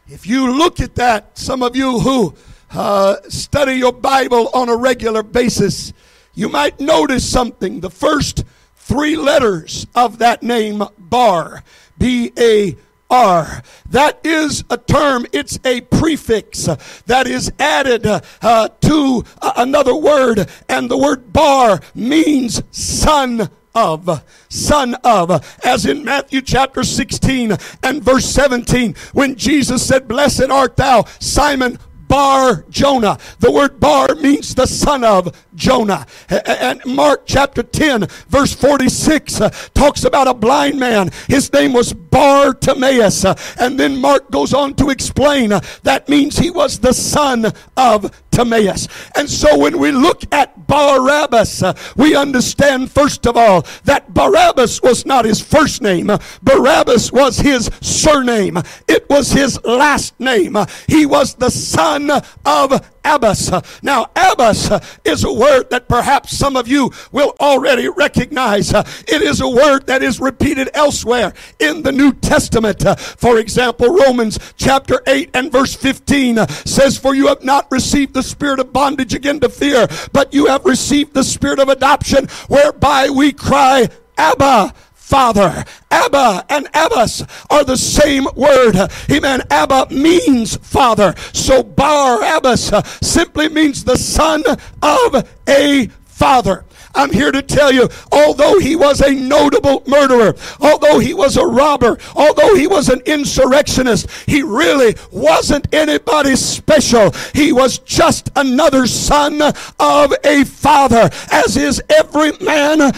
If 0.08 0.26
you 0.26 0.58
look 0.58 0.80
at 0.80 0.96
that, 0.96 1.38
some 1.38 1.62
of 1.62 1.76
you 1.76 2.00
who 2.00 2.34
uh, 2.72 3.18
study 3.28 3.74
your 3.74 3.94
Bible 3.94 4.50
on 4.54 4.70
a 4.70 4.76
regular 4.76 5.22
basis, 5.22 5.94
you 6.34 6.50
might 6.50 6.80
notice 6.80 7.30
something. 7.30 7.82
The 7.82 7.90
first 7.90 8.46
three 8.76 9.16
letters 9.16 9.86
of 9.96 10.20
that 10.20 10.44
name, 10.44 10.84
Bar, 10.98 11.64
B 11.98 12.32
A 12.38 12.76
R. 13.10 13.62
That 13.90 14.20
is 14.24 14.64
a 14.70 14.78
term, 14.78 15.26
it's 15.32 15.60
a 15.64 15.82
prefix 15.82 16.66
that 17.06 17.28
is 17.28 17.52
added 17.60 18.06
uh, 18.06 18.70
to 18.82 19.24
uh, 19.42 19.54
another 19.58 19.96
word, 19.96 20.50
and 20.68 20.90
the 20.90 20.98
word 20.98 21.32
bar 21.32 21.82
means 21.94 22.64
son 22.72 23.50
of, 23.76 24.24
son 24.50 24.96
of, 25.04 25.58
as 25.64 25.86
in 25.86 26.04
Matthew 26.04 26.42
chapter 26.42 26.84
16 26.84 27.58
and 27.84 28.04
verse 28.04 28.26
17, 28.26 28.96
when 29.14 29.36
Jesus 29.36 29.86
said, 29.86 30.08
Blessed 30.08 30.50
art 30.50 30.78
thou, 30.78 31.04
Simon 31.20 31.78
Bar 32.08 32.66
Jonah. 32.70 33.18
The 33.40 33.52
word 33.52 33.80
Bar 33.80 34.16
means 34.16 34.56
the 34.56 34.68
son 34.68 35.04
of 35.04 35.45
Jonah. 35.56 36.06
And 36.30 36.82
Mark 36.86 37.24
chapter 37.26 37.64
10, 37.64 38.08
verse 38.28 38.54
46 38.54 39.42
uh, 39.42 39.50
talks 39.74 40.04
about 40.04 40.28
a 40.28 40.34
blind 40.34 40.80
man. 40.80 41.10
His 41.28 41.52
name 41.52 41.74
was 41.74 41.94
Bartimaeus. 41.94 43.26
Uh, 43.26 43.36
and 43.60 43.80
then 43.80 44.00
Mark 44.00 44.32
goes 44.32 44.54
on 44.54 44.74
to 44.76 44.90
explain 44.90 45.52
uh, 45.52 45.62
that 45.84 46.08
means 46.10 46.38
he 46.38 46.52
was 46.52 46.80
the 46.80 46.94
son 46.94 47.52
of 47.78 48.12
Timaeus. 48.36 48.88
And 49.16 49.30
so 49.30 49.58
when 49.58 49.80
we 49.80 49.92
look 49.92 50.22
at 50.34 50.68
Barabbas, 50.68 51.64
uh, 51.64 51.74
we 51.96 52.16
understand 52.16 52.92
first 52.92 53.26
of 53.26 53.38
all 53.38 53.66
that 53.86 54.14
Barabbas 54.14 54.82
was 54.82 55.06
not 55.06 55.26
his 55.26 55.40
first 55.40 55.82
name. 55.82 56.12
Barabbas 56.42 57.12
was 57.12 57.38
his 57.38 57.70
surname. 57.82 58.58
It 58.88 59.10
was 59.10 59.32
his 59.32 59.64
last 59.64 60.20
name. 60.20 60.58
He 60.88 61.06
was 61.06 61.36
the 61.36 61.50
son 61.50 62.12
of 62.46 62.95
Abbas. 63.06 63.52
Now, 63.82 64.08
Abbas 64.16 64.72
is 65.06 65.24
a 65.24 65.32
word 65.32 65.70
that 65.70 65.88
perhaps 65.88 66.36
some 66.36 66.58
of 66.58 66.68
you 66.68 66.92
will 67.12 67.36
already 67.40 67.88
recognize. 67.88 68.74
It 68.74 69.22
is 69.22 69.40
a 69.42 69.48
word 69.48 69.88
that 69.88 70.04
is 70.04 70.20
repeated 70.20 70.70
elsewhere 70.74 71.34
in 71.60 71.84
the 71.84 71.92
New 71.92 72.14
Testament. 72.14 72.84
For 73.18 73.38
example, 73.38 73.88
Romans 73.88 74.40
chapter 74.58 75.02
8 75.08 75.30
and 75.34 75.52
verse 75.52 75.76
15 75.76 76.48
says, 76.48 76.98
For 76.98 77.16
you 77.16 77.28
have 77.28 77.44
not 77.44 77.72
received 77.72 78.14
the 78.14 78.24
spirit 78.24 78.60
of 78.60 78.74
bondage 78.74 79.14
again 79.14 79.40
to 79.42 79.50
fear, 79.50 79.88
but 80.12 80.34
you 80.34 80.48
have 80.48 80.66
received 80.66 81.14
the 81.14 81.24
spirit 81.24 81.60
of 81.60 81.70
adoption, 81.70 82.28
whereby 82.48 83.10
we 83.10 83.32
cry, 83.32 83.88
Abba, 84.18 84.74
Father. 85.06 85.64
Abba 85.92 86.44
and 86.50 86.68
Abbas 86.74 87.24
are 87.52 87.64
the 87.64 87.78
same 87.78 88.26
word. 88.36 88.76
Amen. 89.12 89.44
Abba 89.52 89.86
means 89.92 90.58
father. 90.58 91.14
So 91.32 91.62
Bar 91.62 92.24
Abbas 92.38 92.72
simply 93.04 93.48
means 93.48 93.84
the 93.84 93.98
son 93.98 94.44
of 94.82 95.30
a 95.48 95.90
father. 96.06 96.66
I'm 96.96 97.12
here 97.12 97.32
to 97.32 97.42
tell 97.42 97.72
you, 97.72 97.90
although 98.12 98.60
he 98.60 98.76
was 98.76 99.02
a 99.02 99.12
notable 99.12 99.84
murderer, 99.86 100.36
although 100.62 101.00
he 101.00 101.14
was 101.14 101.38
a 101.38 101.46
robber, 101.46 101.98
although 102.16 102.56
he 102.56 102.68
was 102.68 102.90
an 102.90 103.02
insurrectionist, 103.06 104.10
he 104.26 104.42
really 104.42 104.96
wasn't 105.12 105.74
anybody 105.74 106.36
special. 106.36 107.12
He 107.34 107.52
was 107.52 107.80
just 107.80 108.30
another 108.36 108.88
son 108.88 109.42
of 109.80 110.14
a 110.24 110.46
father, 110.46 111.10
as 111.32 111.58
is 111.58 111.82
every 111.90 112.32
man 112.40 112.82
uh, 112.82 112.92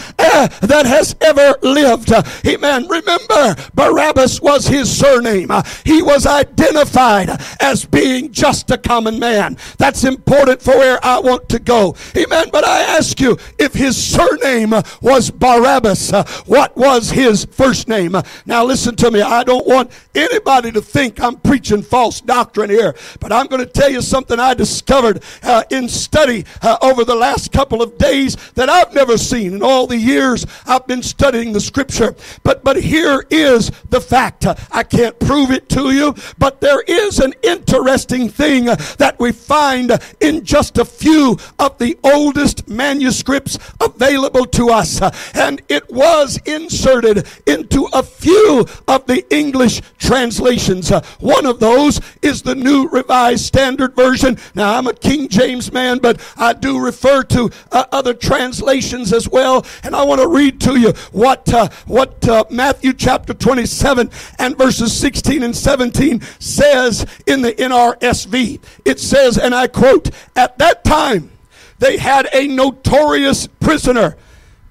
that 0.60 0.86
has 0.86 1.16
ever 1.20 1.56
lived. 1.62 2.12
Amen. 2.46 2.86
Remember, 2.86 3.56
Barabbas 3.74 4.40
was 4.40 4.68
his 4.68 4.96
surname. 4.96 5.50
He 5.84 6.02
was 6.02 6.26
identified 6.26 7.30
as 7.60 7.84
being 7.84 8.32
just 8.32 8.70
a 8.70 8.78
common 8.78 9.18
man. 9.18 9.56
That's 9.78 10.04
important 10.04 10.62
for 10.62 10.76
where 10.76 11.04
I 11.04 11.18
want 11.18 11.48
to 11.50 11.58
go. 11.58 11.96
Amen. 12.16 12.48
But 12.52 12.64
I 12.64 12.82
ask 12.82 13.20
you, 13.20 13.36
if 13.58 13.74
his 13.74 13.87
his 13.88 13.96
surname 13.96 14.74
was 15.00 15.30
Barabbas. 15.30 16.10
What 16.44 16.76
was 16.76 17.10
his 17.10 17.46
first 17.46 17.88
name? 17.88 18.14
Now, 18.44 18.64
listen 18.64 18.94
to 18.96 19.10
me. 19.10 19.22
I 19.22 19.44
don't 19.44 19.66
want 19.66 19.90
anybody 20.14 20.70
to 20.72 20.82
think 20.82 21.18
I'm 21.20 21.36
preaching 21.36 21.80
false 21.80 22.20
doctrine 22.20 22.68
here, 22.68 22.94
but 23.18 23.32
I'm 23.32 23.46
going 23.46 23.64
to 23.64 23.70
tell 23.70 23.90
you 23.90 24.02
something 24.02 24.38
I 24.38 24.52
discovered 24.52 25.22
uh, 25.42 25.64
in 25.70 25.88
study 25.88 26.44
uh, 26.60 26.76
over 26.82 27.02
the 27.02 27.14
last 27.14 27.50
couple 27.50 27.80
of 27.80 27.96
days 27.96 28.36
that 28.52 28.68
I've 28.68 28.92
never 28.92 29.16
seen 29.16 29.54
in 29.54 29.62
all 29.62 29.86
the 29.86 29.96
years 29.96 30.44
I've 30.66 30.86
been 30.86 31.02
studying 31.02 31.54
the 31.54 31.60
scripture. 31.60 32.14
But, 32.42 32.64
but 32.64 32.76
here 32.76 33.24
is 33.30 33.70
the 33.88 34.02
fact. 34.02 34.46
I 34.70 34.82
can't 34.82 35.18
prove 35.18 35.50
it 35.50 35.70
to 35.70 35.92
you, 35.92 36.14
but 36.36 36.60
there 36.60 36.82
is 36.82 37.20
an 37.20 37.32
interesting 37.42 38.28
thing 38.28 38.66
that 38.66 39.16
we 39.18 39.32
find 39.32 39.98
in 40.20 40.44
just 40.44 40.76
a 40.76 40.84
few 40.84 41.38
of 41.58 41.78
the 41.78 41.98
oldest 42.04 42.68
manuscripts 42.68 43.56
available 43.80 44.44
to 44.46 44.70
us. 44.70 45.00
And 45.34 45.62
it 45.68 45.90
was 45.90 46.38
inserted 46.44 47.26
into 47.46 47.88
a 47.92 48.02
few 48.02 48.66
of 48.86 49.06
the 49.06 49.24
English 49.34 49.82
translations. 49.98 50.90
One 51.20 51.46
of 51.46 51.60
those 51.60 52.00
is 52.22 52.42
the 52.42 52.54
New 52.54 52.88
Revised 52.88 53.44
Standard 53.44 53.94
Version. 53.94 54.38
Now, 54.54 54.76
I'm 54.76 54.86
a 54.86 54.94
King 54.94 55.28
James 55.28 55.72
man, 55.72 55.98
but 55.98 56.20
I 56.36 56.52
do 56.52 56.78
refer 56.78 57.22
to 57.24 57.50
uh, 57.72 57.84
other 57.92 58.14
translations 58.14 59.12
as 59.12 59.28
well. 59.28 59.64
And 59.82 59.94
I 59.94 60.02
want 60.04 60.20
to 60.20 60.28
read 60.28 60.60
to 60.62 60.78
you 60.78 60.92
what, 61.12 61.52
uh, 61.52 61.68
what 61.86 62.26
uh, 62.28 62.44
Matthew 62.50 62.92
chapter 62.92 63.34
27 63.34 64.10
and 64.38 64.58
verses 64.58 64.98
16 64.98 65.42
and 65.42 65.56
17 65.56 66.20
says 66.38 67.06
in 67.26 67.42
the 67.42 67.52
NRSV. 67.52 68.60
It 68.84 69.00
says, 69.00 69.38
and 69.38 69.54
I 69.54 69.66
quote, 69.68 70.10
At 70.36 70.58
that 70.58 70.84
time, 70.84 71.30
they 71.78 71.96
had 71.96 72.28
a 72.32 72.46
notorious 72.46 73.46
prisoner 73.46 74.16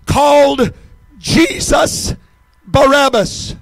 called 0.06 0.74
Jesus 1.18 2.16
Barabbas. 2.66 3.56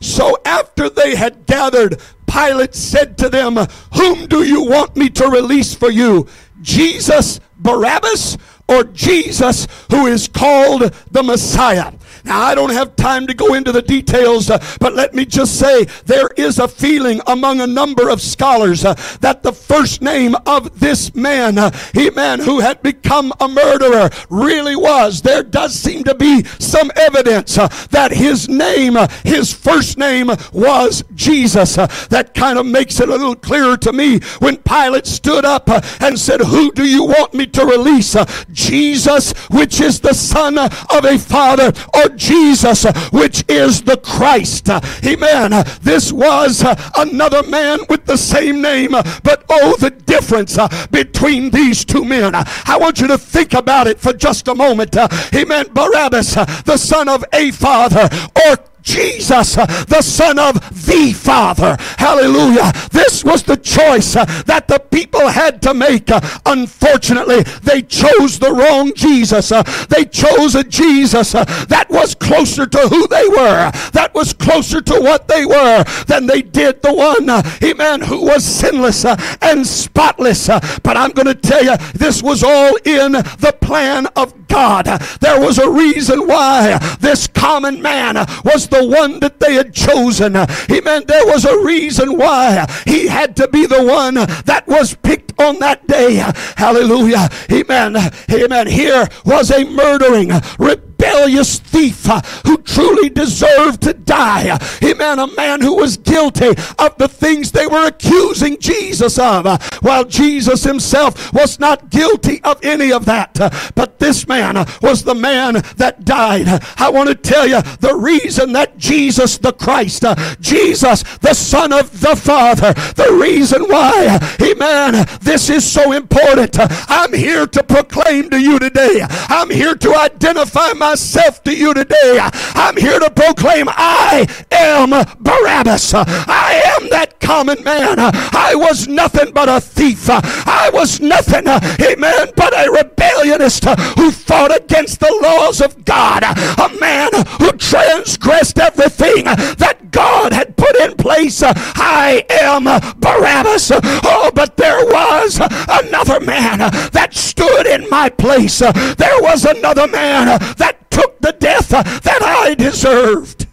So 0.00 0.36
after 0.44 0.90
they 0.90 1.16
had 1.16 1.46
gathered, 1.46 2.00
Pilate 2.26 2.74
said 2.74 3.16
to 3.18 3.28
them, 3.28 3.56
Whom 3.94 4.26
do 4.26 4.42
you 4.42 4.64
want 4.64 4.96
me 4.96 5.08
to 5.10 5.28
release 5.28 5.74
for 5.74 5.90
you? 5.90 6.26
Jesus 6.60 7.40
Barabbas 7.56 8.36
or 8.68 8.84
Jesus 8.84 9.66
who 9.90 10.06
is 10.06 10.28
called 10.28 10.92
the 11.10 11.22
Messiah? 11.22 11.92
Now, 12.24 12.40
I 12.40 12.54
don't 12.54 12.72
have 12.72 12.96
time 12.96 13.26
to 13.26 13.34
go 13.34 13.52
into 13.52 13.70
the 13.70 13.82
details, 13.82 14.48
uh, 14.48 14.58
but 14.80 14.94
let 14.94 15.12
me 15.12 15.26
just 15.26 15.58
say 15.58 15.84
there 16.06 16.28
is 16.36 16.58
a 16.58 16.66
feeling 16.66 17.20
among 17.26 17.60
a 17.60 17.66
number 17.66 18.08
of 18.08 18.22
scholars 18.22 18.84
uh, 18.84 18.94
that 19.20 19.42
the 19.42 19.52
first 19.52 20.00
name 20.00 20.34
of 20.46 20.80
this 20.80 21.14
man, 21.14 21.58
uh, 21.58 21.70
he 21.92 22.08
man 22.10 22.40
who 22.40 22.60
had 22.60 22.82
become 22.82 23.32
a 23.40 23.48
murderer, 23.48 24.08
really 24.30 24.74
was. 24.74 25.20
There 25.20 25.42
does 25.42 25.74
seem 25.74 26.02
to 26.04 26.14
be 26.14 26.44
some 26.58 26.90
evidence 26.96 27.58
uh, 27.58 27.68
that 27.90 28.12
his 28.12 28.48
name, 28.48 28.96
uh, 28.96 29.08
his 29.22 29.52
first 29.52 29.98
name 29.98 30.30
was 30.52 31.04
Jesus. 31.14 31.76
Uh, 31.76 31.86
that 32.08 32.32
kind 32.32 32.58
of 32.58 32.64
makes 32.64 33.00
it 33.00 33.08
a 33.10 33.12
little 33.12 33.36
clearer 33.36 33.76
to 33.78 33.92
me 33.92 34.20
when 34.38 34.56
Pilate 34.56 35.06
stood 35.06 35.44
up 35.44 35.68
and 36.00 36.18
said, 36.18 36.40
Who 36.40 36.72
do 36.72 36.86
you 36.86 37.04
want 37.04 37.34
me 37.34 37.46
to 37.48 37.66
release? 37.66 38.16
Jesus, 38.54 39.32
which 39.50 39.80
is 39.80 40.00
the 40.00 40.14
son 40.14 40.56
of 40.58 41.04
a 41.04 41.18
father, 41.18 41.72
or 41.92 42.08
Jesus, 42.16 42.84
which 43.12 43.44
is 43.48 43.82
the 43.82 43.98
Christ. 43.98 44.70
Amen. 45.04 45.64
This 45.82 46.12
was 46.12 46.64
another 46.96 47.42
man 47.42 47.80
with 47.88 48.06
the 48.06 48.16
same 48.16 48.62
name, 48.62 48.92
but 48.92 49.44
oh, 49.50 49.76
the 49.78 49.90
difference 49.90 50.56
between 50.90 51.50
these 51.50 51.84
two 51.84 52.04
men. 52.04 52.34
I 52.34 52.78
want 52.78 53.00
you 53.00 53.08
to 53.08 53.18
think 53.18 53.52
about 53.54 53.86
it 53.86 53.98
for 53.98 54.12
just 54.12 54.48
a 54.48 54.54
moment. 54.54 54.96
Amen. 55.34 55.66
Barabbas, 55.72 56.34
the 56.64 56.76
son 56.76 57.08
of 57.08 57.24
a 57.32 57.50
father, 57.50 58.08
or 58.46 58.56
Jesus, 58.84 59.58
uh, 59.58 59.66
the 59.88 60.02
Son 60.02 60.38
of 60.38 60.54
the 60.86 61.12
Father. 61.12 61.76
Hallelujah. 61.98 62.70
This 62.92 63.24
was 63.24 63.42
the 63.42 63.56
choice 63.56 64.14
uh, 64.14 64.24
that 64.46 64.68
the 64.68 64.78
people 64.78 65.28
had 65.28 65.60
to 65.62 65.74
make. 65.74 66.10
Uh, 66.10 66.20
unfortunately, 66.46 67.42
they 67.62 67.82
chose 67.82 68.38
the 68.38 68.52
wrong 68.52 68.92
Jesus. 68.94 69.48
They 69.88 70.04
chose 70.04 70.54
a 70.54 70.62
Jesus 70.62 71.32
that 71.32 71.86
was 71.90 72.14
closer 72.14 72.66
to 72.66 72.78
who 72.88 73.08
they 73.08 73.26
were, 73.28 73.72
that 73.92 74.12
was 74.14 74.32
closer 74.32 74.80
to 74.82 75.00
what 75.00 75.28
they 75.28 75.46
were 75.46 75.84
than 76.06 76.26
they 76.26 76.42
did 76.42 76.82
the 76.82 76.92
one, 76.92 77.30
amen, 77.62 78.02
who 78.02 78.26
was 78.26 78.44
sinless 78.44 79.04
and 79.40 79.66
spotless. 79.66 80.46
But 80.46 80.96
I'm 80.96 81.12
going 81.12 81.26
to 81.26 81.34
tell 81.34 81.64
you, 81.64 81.76
this 81.94 82.22
was 82.22 82.44
all 82.44 82.76
in 82.84 83.12
the 83.12 83.56
plan 83.60 84.06
of 84.14 84.46
God. 84.48 84.86
There 85.20 85.40
was 85.40 85.58
a 85.58 85.70
reason 85.70 86.26
why 86.26 86.78
this 87.00 87.26
common 87.26 87.80
man 87.82 88.14
was 88.44 88.68
the 88.74 88.86
one 88.86 89.20
that 89.20 89.40
they 89.40 89.54
had 89.54 89.72
chosen. 89.72 90.36
Amen. 90.36 91.04
There 91.06 91.26
was 91.26 91.44
a 91.44 91.58
reason 91.64 92.16
why 92.16 92.66
he 92.86 93.06
had 93.06 93.36
to 93.36 93.48
be 93.48 93.66
the 93.66 93.84
one 93.84 94.14
that 94.14 94.64
was 94.66 94.94
picked 94.94 95.40
on 95.40 95.58
that 95.60 95.86
day. 95.86 96.14
Hallelujah. 96.56 97.28
Amen. 97.50 97.96
Amen. 98.30 98.66
Here 98.66 99.08
was 99.24 99.50
a 99.50 99.64
murdering, 99.64 100.30
rebellious 100.58 101.58
thief 101.58 102.06
who 102.46 102.58
truly 102.58 103.08
deserved 103.08 103.82
to 103.82 103.92
die. 103.92 104.58
Amen. 104.82 105.18
A 105.18 105.26
man 105.28 105.60
who 105.60 105.76
was 105.76 105.96
guilty 105.96 106.50
of 106.78 106.96
the 106.98 107.08
things 107.08 107.52
they 107.52 107.66
were 107.66 107.86
accusing 107.86 108.58
Jesus 108.58 109.18
of, 109.18 109.46
while 109.82 110.04
Jesus 110.04 110.64
himself 110.64 111.32
was 111.32 111.60
not 111.60 111.90
guilty 111.90 112.42
of 112.42 112.64
any 112.64 112.92
of 112.92 113.04
that. 113.04 113.34
But 113.74 113.93
this 114.04 114.28
man 114.28 114.54
was 114.82 115.02
the 115.02 115.14
man 115.14 115.54
that 115.76 116.04
died. 116.04 116.46
I 116.76 116.90
want 116.90 117.08
to 117.08 117.14
tell 117.14 117.46
you 117.46 117.62
the 117.62 117.94
reason 117.94 118.52
that 118.52 118.76
Jesus 118.76 119.38
the 119.38 119.52
Christ, 119.52 120.04
Jesus 120.40 121.02
the 121.22 121.32
Son 121.32 121.72
of 121.72 122.00
the 122.02 122.14
Father, 122.14 122.74
the 122.74 123.18
reason 123.18 123.62
why, 123.64 124.18
amen, 124.42 125.06
this 125.22 125.48
is 125.48 125.64
so 125.64 125.92
important. 125.92 126.58
I'm 126.90 127.14
here 127.14 127.46
to 127.46 127.62
proclaim 127.62 128.28
to 128.28 128.38
you 128.38 128.58
today. 128.58 129.06
I'm 129.08 129.48
here 129.48 129.74
to 129.74 129.94
identify 129.96 130.74
myself 130.74 131.42
to 131.44 131.56
you 131.56 131.72
today. 131.72 132.18
I'm 132.54 132.76
here 132.76 132.98
to 132.98 133.10
proclaim 133.10 133.68
I 133.70 134.26
am 134.50 134.90
Barabbas. 135.18 135.94
I 135.94 136.76
am 136.76 136.90
that 136.90 137.20
common 137.20 137.64
man. 137.64 137.96
I 137.98 138.52
was 138.54 138.86
nothing 138.86 139.32
but 139.32 139.48
a 139.48 139.62
thief. 139.62 140.10
I 140.10 140.70
was 140.74 141.00
nothing, 141.00 141.48
amen, 141.48 142.32
but 142.36 142.52
a 142.52 142.70
rebellionist 142.70 143.93
who 143.96 144.10
fought 144.10 144.54
against 144.56 145.00
the 145.00 145.18
laws 145.22 145.60
of 145.60 145.84
God. 145.84 146.22
A 146.24 146.80
man 146.80 147.10
who 147.40 147.52
transgressed 147.52 148.58
everything 148.58 149.24
that 149.24 149.90
God 149.90 150.32
had 150.32 150.56
put 150.56 150.74
in 150.76 150.96
place. 150.96 151.42
I 151.44 152.24
am 152.30 152.64
Barabbas. 152.98 153.72
Oh, 153.72 154.30
but 154.34 154.56
there 154.56 154.84
was 154.86 155.40
another 155.40 156.20
man 156.20 156.58
that 156.92 157.10
stood 157.12 157.66
in 157.66 157.88
my 157.90 158.08
place. 158.08 158.58
There 158.58 159.22
was 159.22 159.44
another 159.44 159.86
man 159.86 160.26
that 160.56 160.90
took 160.90 161.20
the 161.20 161.32
death 161.32 161.68
that 161.68 162.22
I 162.22 162.54
deserved. 162.54 163.46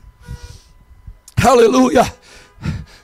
Hallelujah. 1.38 2.06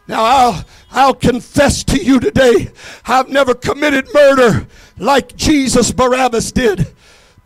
Now 0.08 0.24
I'll 0.24 0.66
I'll 0.92 1.14
confess 1.14 1.84
to 1.86 2.02
you 2.02 2.20
today, 2.20 2.70
I've 3.06 3.30
never 3.30 3.54
committed 3.54 4.08
murder 4.14 4.68
like 4.98 5.36
Jesus 5.36 5.92
Barabbas 5.92 6.52
did. 6.52 6.88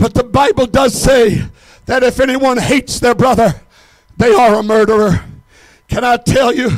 But 0.01 0.15
the 0.15 0.23
Bible 0.23 0.65
does 0.65 0.99
say 0.99 1.43
that 1.85 2.01
if 2.01 2.19
anyone 2.19 2.57
hates 2.57 2.99
their 2.99 3.13
brother, 3.13 3.61
they 4.17 4.33
are 4.33 4.55
a 4.55 4.63
murderer. 4.63 5.23
Can 5.89 6.03
I 6.03 6.17
tell 6.17 6.51
you, 6.51 6.71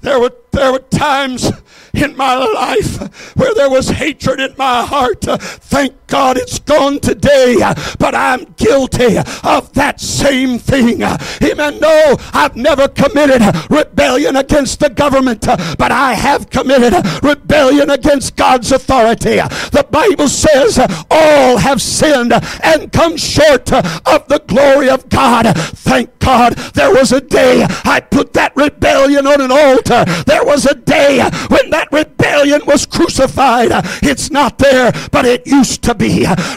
there 0.00 0.18
were, 0.18 0.32
there 0.50 0.72
were 0.72 0.80
times 0.80 1.52
in 1.92 2.16
my 2.16 2.34
life 2.34 3.36
where 3.36 3.54
there 3.54 3.70
was 3.70 3.90
hatred 3.90 4.40
in 4.40 4.56
my 4.58 4.84
heart. 4.84 5.20
Thank 5.20 5.94
God 6.14 6.36
it's 6.36 6.60
gone 6.60 7.00
today, 7.00 7.56
but 7.98 8.14
I'm 8.14 8.44
guilty 8.56 9.18
of 9.42 9.72
that 9.72 10.00
same 10.00 10.60
thing. 10.60 11.02
Amen. 11.02 11.80
No, 11.80 12.16
I've 12.32 12.54
never 12.54 12.86
committed 12.86 13.42
rebellion 13.68 14.36
against 14.36 14.78
the 14.78 14.90
government, 14.90 15.40
but 15.40 15.90
I 15.90 16.14
have 16.14 16.50
committed 16.50 16.94
rebellion 17.20 17.90
against 17.90 18.36
God's 18.36 18.70
authority. 18.70 19.38
The 19.72 19.84
Bible 19.90 20.28
says 20.28 20.78
all 21.10 21.56
have 21.56 21.82
sinned 21.82 22.32
and 22.62 22.92
come 22.92 23.16
short 23.16 23.72
of 23.72 24.28
the 24.28 24.40
glory 24.46 24.90
of 24.90 25.08
God. 25.08 25.46
Thank 25.56 26.16
God 26.20 26.52
there 26.74 26.94
was 26.94 27.10
a 27.10 27.20
day 27.20 27.66
I 27.84 27.98
put 27.98 28.34
that 28.34 28.54
rebellion 28.54 29.26
on 29.26 29.40
an 29.40 29.50
altar. 29.50 30.04
There 30.26 30.44
was 30.44 30.64
a 30.64 30.76
day 30.76 31.28
when 31.48 31.70
that 31.70 31.88
rebellion 31.90 32.62
was 32.66 32.86
crucified. 32.86 33.70
It's 34.02 34.30
not 34.30 34.58
there, 34.58 34.92
but 35.10 35.26
it 35.26 35.44
used 35.46 35.82
to 35.82 35.94
be. 35.94 36.03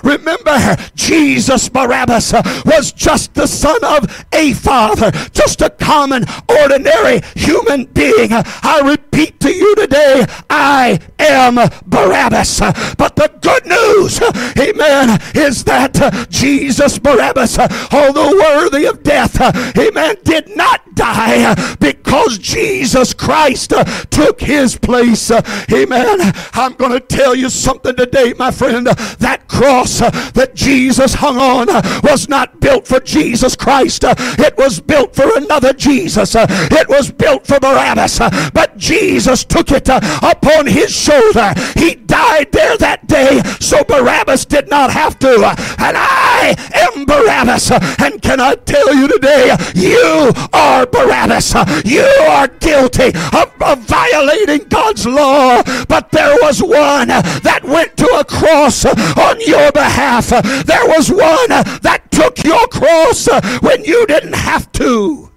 Remember, 0.03 0.75
Jesus 0.95 1.69
Barabbas 1.69 2.33
was 2.65 2.91
just 2.91 3.33
the 3.33 3.47
son 3.47 3.83
of 3.83 4.25
a 4.33 4.53
father, 4.53 5.11
just 5.31 5.61
a 5.61 5.69
common, 5.69 6.25
ordinary 6.49 7.21
human 7.35 7.85
being. 7.85 8.29
I 8.31 8.81
repeat 8.83 9.39
to 9.41 9.53
you 9.53 9.75
today, 9.75 10.25
I 10.49 10.99
am 11.19 11.55
Barabbas. 11.85 12.59
But 12.97 13.15
the 13.15 13.31
good 13.41 13.65
news, 13.65 14.19
amen, 14.57 15.19
is 15.35 15.63
that 15.65 16.27
Jesus 16.29 16.99
Barabbas, 16.99 17.57
although 17.91 18.31
worthy 18.37 18.85
of 18.85 19.03
death, 19.03 19.39
amen, 19.77 20.15
did 20.23 20.55
not 20.55 20.95
die 20.95 21.53
because 21.79 22.06
Jesus 22.39 23.13
Christ 23.13 23.73
uh, 23.73 23.83
took 24.09 24.41
his 24.41 24.77
place. 24.77 25.29
Uh, 25.31 25.41
amen. 25.71 26.33
I'm 26.53 26.73
going 26.73 26.91
to 26.91 26.99
tell 26.99 27.35
you 27.35 27.49
something 27.49 27.95
today, 27.95 28.33
my 28.37 28.51
friend. 28.51 28.87
That 28.87 29.47
cross 29.47 30.01
uh, 30.01 30.09
that 30.33 30.55
Jesus 30.55 31.15
hung 31.15 31.37
on 31.37 31.67
was 32.03 32.29
not 32.29 32.59
built 32.59 32.87
for 32.87 32.99
Jesus 32.99 33.55
Christ, 33.55 34.03
it 34.05 34.57
was 34.57 34.79
built 34.79 35.15
for 35.15 35.37
another 35.37 35.73
Jesus. 35.73 36.35
It 36.35 36.87
was 36.89 37.11
built 37.11 37.45
for 37.45 37.59
Barabbas, 37.59 38.19
but 38.53 38.77
Jesus 38.77 39.43
took 39.43 39.71
it 39.71 39.89
upon 39.89 40.67
his 40.67 40.91
shoulder. 40.91 41.53
He 41.75 41.95
died 41.95 42.51
there 42.51 42.77
that 42.77 43.07
day, 43.07 43.41
so 43.59 43.83
Barabbas 43.83 44.45
did 44.45 44.69
not 44.69 44.91
have 44.91 45.19
to. 45.19 45.35
And 45.79 45.97
I 45.97 46.55
am 46.73 47.05
Barabbas. 47.05 47.71
And 47.99 48.21
can 48.21 48.39
I 48.39 48.55
tell 48.55 48.93
you 48.95 49.07
today, 49.07 49.55
you 49.75 50.31
are 50.53 50.85
Barabbas. 50.85 51.53
You 51.85 52.06
are 52.07 52.47
guilty 52.47 53.11
of, 53.33 53.51
of 53.61 53.79
violating 53.79 54.67
God's 54.67 55.05
law. 55.05 55.61
But 55.87 56.11
there 56.11 56.35
was 56.41 56.61
one 56.61 57.07
that 57.07 57.61
went 57.63 57.97
to 57.97 58.07
a 58.19 58.25
cross 58.25 58.85
on 58.85 59.39
your 59.41 59.71
behalf. 59.71 60.29
There 60.29 60.87
was 60.87 61.09
one 61.09 61.49
that 61.81 62.03
took 62.11 62.43
your 62.43 62.67
cross 62.67 63.27
when 63.61 63.83
you 63.83 64.05
didn't 64.07 64.35
have 64.35 64.71
to. 64.73 65.31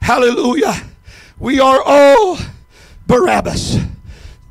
Hallelujah. 0.00 0.74
We 1.38 1.60
are 1.60 1.82
all 1.84 2.38
Barabbas. 3.06 3.78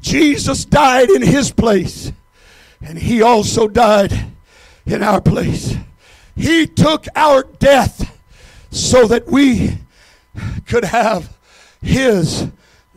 Jesus 0.01 0.65
died 0.65 1.09
in 1.09 1.21
his 1.21 1.51
place, 1.51 2.11
and 2.81 2.97
he 2.97 3.21
also 3.21 3.67
died 3.67 4.27
in 4.85 5.01
our 5.01 5.21
place. 5.21 5.75
He 6.35 6.67
took 6.67 7.05
our 7.15 7.43
death 7.43 8.19
so 8.69 9.07
that 9.07 9.27
we 9.27 9.77
could 10.65 10.83
have 10.85 11.37
his 11.83 12.47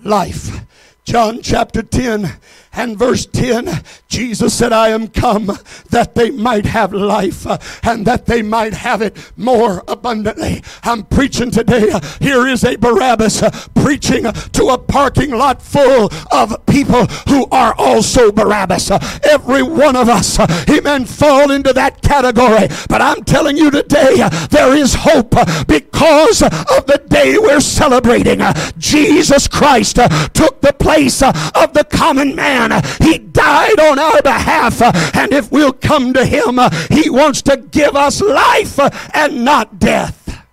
life. 0.02 0.60
John 1.04 1.40
chapter 1.40 1.82
10 1.82 2.32
and 2.72 2.98
verse 2.98 3.26
10, 3.26 3.82
Jesus 4.08 4.52
said, 4.52 4.72
I 4.72 4.88
am 4.88 5.08
come 5.08 5.46
that 5.90 6.14
they 6.14 6.30
might 6.30 6.66
have 6.66 6.92
life 6.92 7.46
and 7.86 8.06
that 8.06 8.26
they 8.26 8.42
might 8.42 8.74
have 8.74 9.00
it 9.00 9.16
more 9.36 9.82
abundantly. 9.88 10.62
I'm 10.82 11.04
preaching 11.04 11.50
today. 11.50 11.92
Here 12.20 12.46
is 12.46 12.64
a 12.64 12.76
Barabbas 12.76 13.42
preaching 13.74 14.24
to 14.24 14.64
a 14.66 14.78
parking 14.78 15.30
lot 15.30 15.62
full 15.62 16.10
of 16.32 16.66
people 16.66 17.06
who 17.28 17.46
are 17.50 17.74
also 17.78 18.30
Barabbas. 18.32 18.90
Every 19.24 19.62
one 19.62 19.96
of 19.96 20.08
us, 20.08 20.38
amen, 20.68 21.06
fall 21.06 21.50
into 21.52 21.72
that 21.72 22.02
category. 22.02 22.68
But 22.88 23.00
I'm 23.00 23.22
telling 23.24 23.56
you 23.56 23.70
today, 23.70 24.28
there 24.50 24.74
is 24.74 24.94
hope 24.94 25.34
because 25.66 25.95
of 26.06 26.86
the 26.86 27.02
day 27.08 27.38
we're 27.38 27.60
celebrating. 27.60 28.40
Jesus 28.78 29.48
Christ 29.48 29.98
uh, 29.98 30.08
took 30.28 30.60
the 30.60 30.72
place 30.72 31.22
uh, 31.22 31.32
of 31.54 31.72
the 31.72 31.84
common 31.84 32.34
man. 32.34 32.82
He 33.00 33.18
died 33.18 33.78
on 33.80 33.98
our 33.98 34.22
behalf. 34.22 34.80
Uh, 34.80 34.92
and 35.14 35.32
if 35.32 35.50
we'll 35.50 35.72
come 35.72 36.12
to 36.14 36.24
him, 36.24 36.58
he 36.90 37.10
wants 37.10 37.42
to 37.42 37.56
give 37.56 37.96
us 37.96 38.20
life 38.20 38.78
and 39.14 39.44
not 39.44 39.78
death. 39.78 40.44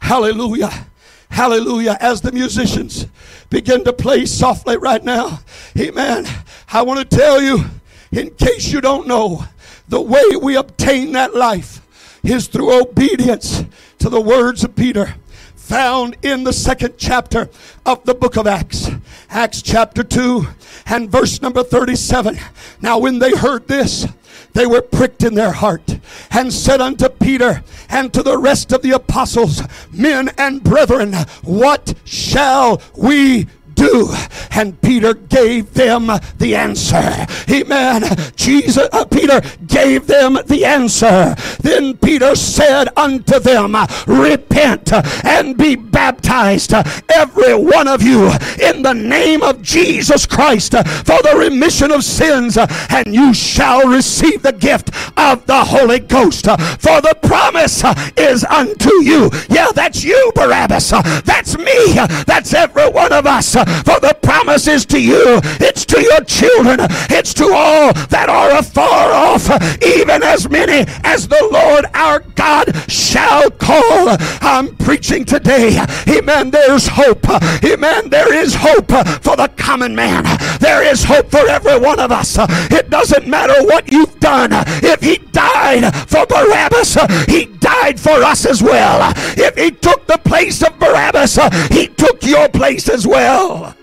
Hallelujah. 0.00 0.86
Hallelujah. 1.30 1.96
As 2.00 2.20
the 2.20 2.32
musicians 2.32 3.06
begin 3.50 3.84
to 3.84 3.92
play 3.92 4.26
softly 4.26 4.76
right 4.76 5.02
now, 5.02 5.40
amen. 5.78 6.26
I 6.72 6.82
want 6.82 7.00
to 7.00 7.16
tell 7.16 7.42
you, 7.42 7.64
in 8.12 8.30
case 8.30 8.72
you 8.72 8.80
don't 8.80 9.06
know, 9.06 9.44
the 9.88 10.00
way 10.00 10.22
we 10.40 10.56
obtain 10.56 11.12
that 11.12 11.34
life 11.34 11.80
is 12.22 12.46
through 12.46 12.80
obedience 12.80 13.64
to 13.98 14.08
the 14.08 14.20
words 14.20 14.64
of 14.64 14.74
Peter. 14.74 15.14
found 15.54 16.16
in 16.22 16.44
the 16.44 16.52
second 16.52 16.94
chapter 16.96 17.50
of 17.84 18.02
the 18.04 18.14
book 18.14 18.36
of 18.36 18.46
Acts. 18.46 18.88
Acts 19.28 19.60
chapter 19.60 20.02
2 20.02 20.46
and 20.86 21.10
verse 21.10 21.42
number 21.42 21.62
37. 21.62 22.38
Now, 22.80 22.98
when 22.98 23.18
they 23.18 23.32
heard 23.32 23.68
this, 23.68 24.06
they 24.54 24.64
were 24.64 24.80
pricked 24.80 25.22
in 25.22 25.34
their 25.34 25.52
heart 25.52 25.98
and 26.30 26.52
said 26.52 26.80
unto 26.80 27.08
Peter 27.10 27.62
and 27.90 28.14
to 28.14 28.22
the 28.22 28.38
rest 28.38 28.72
of 28.72 28.80
the 28.80 28.92
apostles, 28.92 29.62
Men 29.92 30.30
and 30.38 30.62
brethren, 30.62 31.12
what 31.42 31.94
shall 32.04 32.80
we 32.96 33.46
do? 33.78 34.12
And 34.50 34.80
Peter 34.82 35.14
gave 35.14 35.72
them 35.74 36.10
the 36.38 36.56
answer. 36.56 37.26
Amen. 37.48 38.04
Jesus, 38.36 38.88
uh, 38.92 39.04
Peter 39.04 39.40
gave 39.66 40.06
them 40.06 40.38
the 40.46 40.64
answer. 40.64 41.36
Then 41.60 41.96
Peter 41.96 42.34
said 42.34 42.88
unto 42.96 43.38
them, 43.38 43.76
Repent 44.06 44.92
and 45.24 45.56
be 45.56 45.76
baptized, 45.76 46.74
every 47.08 47.54
one 47.54 47.86
of 47.86 48.02
you, 48.02 48.30
in 48.60 48.82
the 48.82 48.94
name 48.94 49.42
of 49.42 49.62
Jesus 49.62 50.26
Christ, 50.26 50.72
for 50.72 51.22
the 51.22 51.36
remission 51.38 51.92
of 51.92 52.02
sins, 52.02 52.58
and 52.58 53.14
you 53.14 53.32
shall 53.32 53.86
receive 53.86 54.42
the 54.42 54.52
gift 54.52 54.90
of 55.16 55.46
the 55.46 55.64
Holy 55.64 56.00
Ghost. 56.00 56.46
For 56.46 57.00
the 57.00 57.16
promise 57.22 57.84
is 58.16 58.44
unto 58.44 58.92
you. 59.02 59.30
Yeah, 59.48 59.68
that's 59.72 60.02
you, 60.02 60.32
Barabbas. 60.34 60.90
That's 61.24 61.56
me. 61.56 61.94
That's 62.26 62.52
every 62.54 62.88
one 62.90 63.12
of 63.12 63.26
us. 63.26 63.54
For 63.84 64.00
the 64.00 64.16
promise 64.22 64.66
is 64.66 64.84
to 64.86 65.00
you, 65.00 65.40
it's 65.60 65.84
to 65.86 66.00
your 66.00 66.22
children, 66.24 66.78
it's 67.10 67.34
to 67.34 67.44
all 67.44 67.92
that 68.08 68.28
are 68.28 68.58
afar 68.58 69.12
off, 69.12 69.48
even 69.82 70.22
as 70.22 70.48
many 70.48 70.84
as 71.04 71.28
the 71.28 71.48
Lord 71.52 71.86
our 71.94 72.20
God 72.38 72.88
shall 72.88 73.50
call. 73.50 74.16
I'm 74.40 74.76
preaching 74.76 75.24
today. 75.24 75.84
Amen. 76.08 76.52
There's 76.52 76.86
hope. 76.86 77.28
Amen. 77.64 78.10
There 78.10 78.32
is 78.32 78.54
hope 78.54 78.92
for 79.22 79.34
the 79.34 79.50
common 79.56 79.96
man. 79.96 80.22
There 80.60 80.84
is 80.84 81.02
hope 81.02 81.32
for 81.32 81.48
every 81.48 81.80
one 81.80 81.98
of 81.98 82.12
us. 82.12 82.36
It 82.38 82.90
doesn't 82.90 83.26
matter 83.26 83.60
what 83.64 83.90
you've 83.90 84.20
done. 84.20 84.50
If 84.52 85.02
he 85.02 85.18
died 85.32 85.92
for 86.08 86.26
Barabbas, 86.26 86.96
he 87.26 87.46
died 87.46 87.98
for 87.98 88.22
us 88.22 88.46
as 88.46 88.62
well. 88.62 89.12
If 89.36 89.56
he 89.56 89.72
took 89.72 90.06
the 90.06 90.18
place 90.18 90.62
of 90.62 90.78
Barabbas, 90.78 91.40
he 91.72 91.88
took 91.88 92.22
your 92.22 92.48
place 92.48 92.88
as 92.88 93.04
well. 93.04 93.74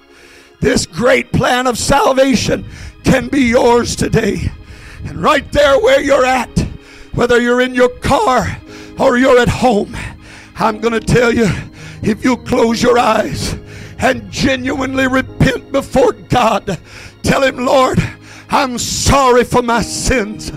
This 0.62 0.86
great 0.86 1.34
plan 1.34 1.68
of 1.68 1.78
salvation 1.78 2.64
can 3.04 3.28
be 3.28 3.42
yours 3.42 3.98
today. 3.98 4.50
And 5.04 5.22
right 5.22 5.52
there 5.52 5.78
where 5.80 6.02
you're 6.02 6.26
at, 6.26 6.65
whether 7.16 7.40
you're 7.42 7.62
in 7.62 7.74
your 7.74 7.90
car 7.90 8.62
or 9.00 9.18
you're 9.18 9.40
at 9.40 9.50
home, 9.50 9.96
I'm 10.58 10.80
going 10.80 10.94
to 10.94 11.00
tell 11.00 11.34
you 11.34 11.48
if 12.02 12.24
you 12.24 12.38
close 12.38 12.84
your 12.84 12.98
eyes 13.00 13.58
and 14.00 14.30
genuinely 14.30 15.08
repent 15.08 15.72
before 15.72 16.12
God, 16.12 16.78
tell 17.24 17.44
Him, 17.44 17.66
Lord, 17.66 18.00
I'm 18.56 18.78
sorry 18.78 19.44
for 19.44 19.62
my 19.62 19.82
sins. 19.82 20.50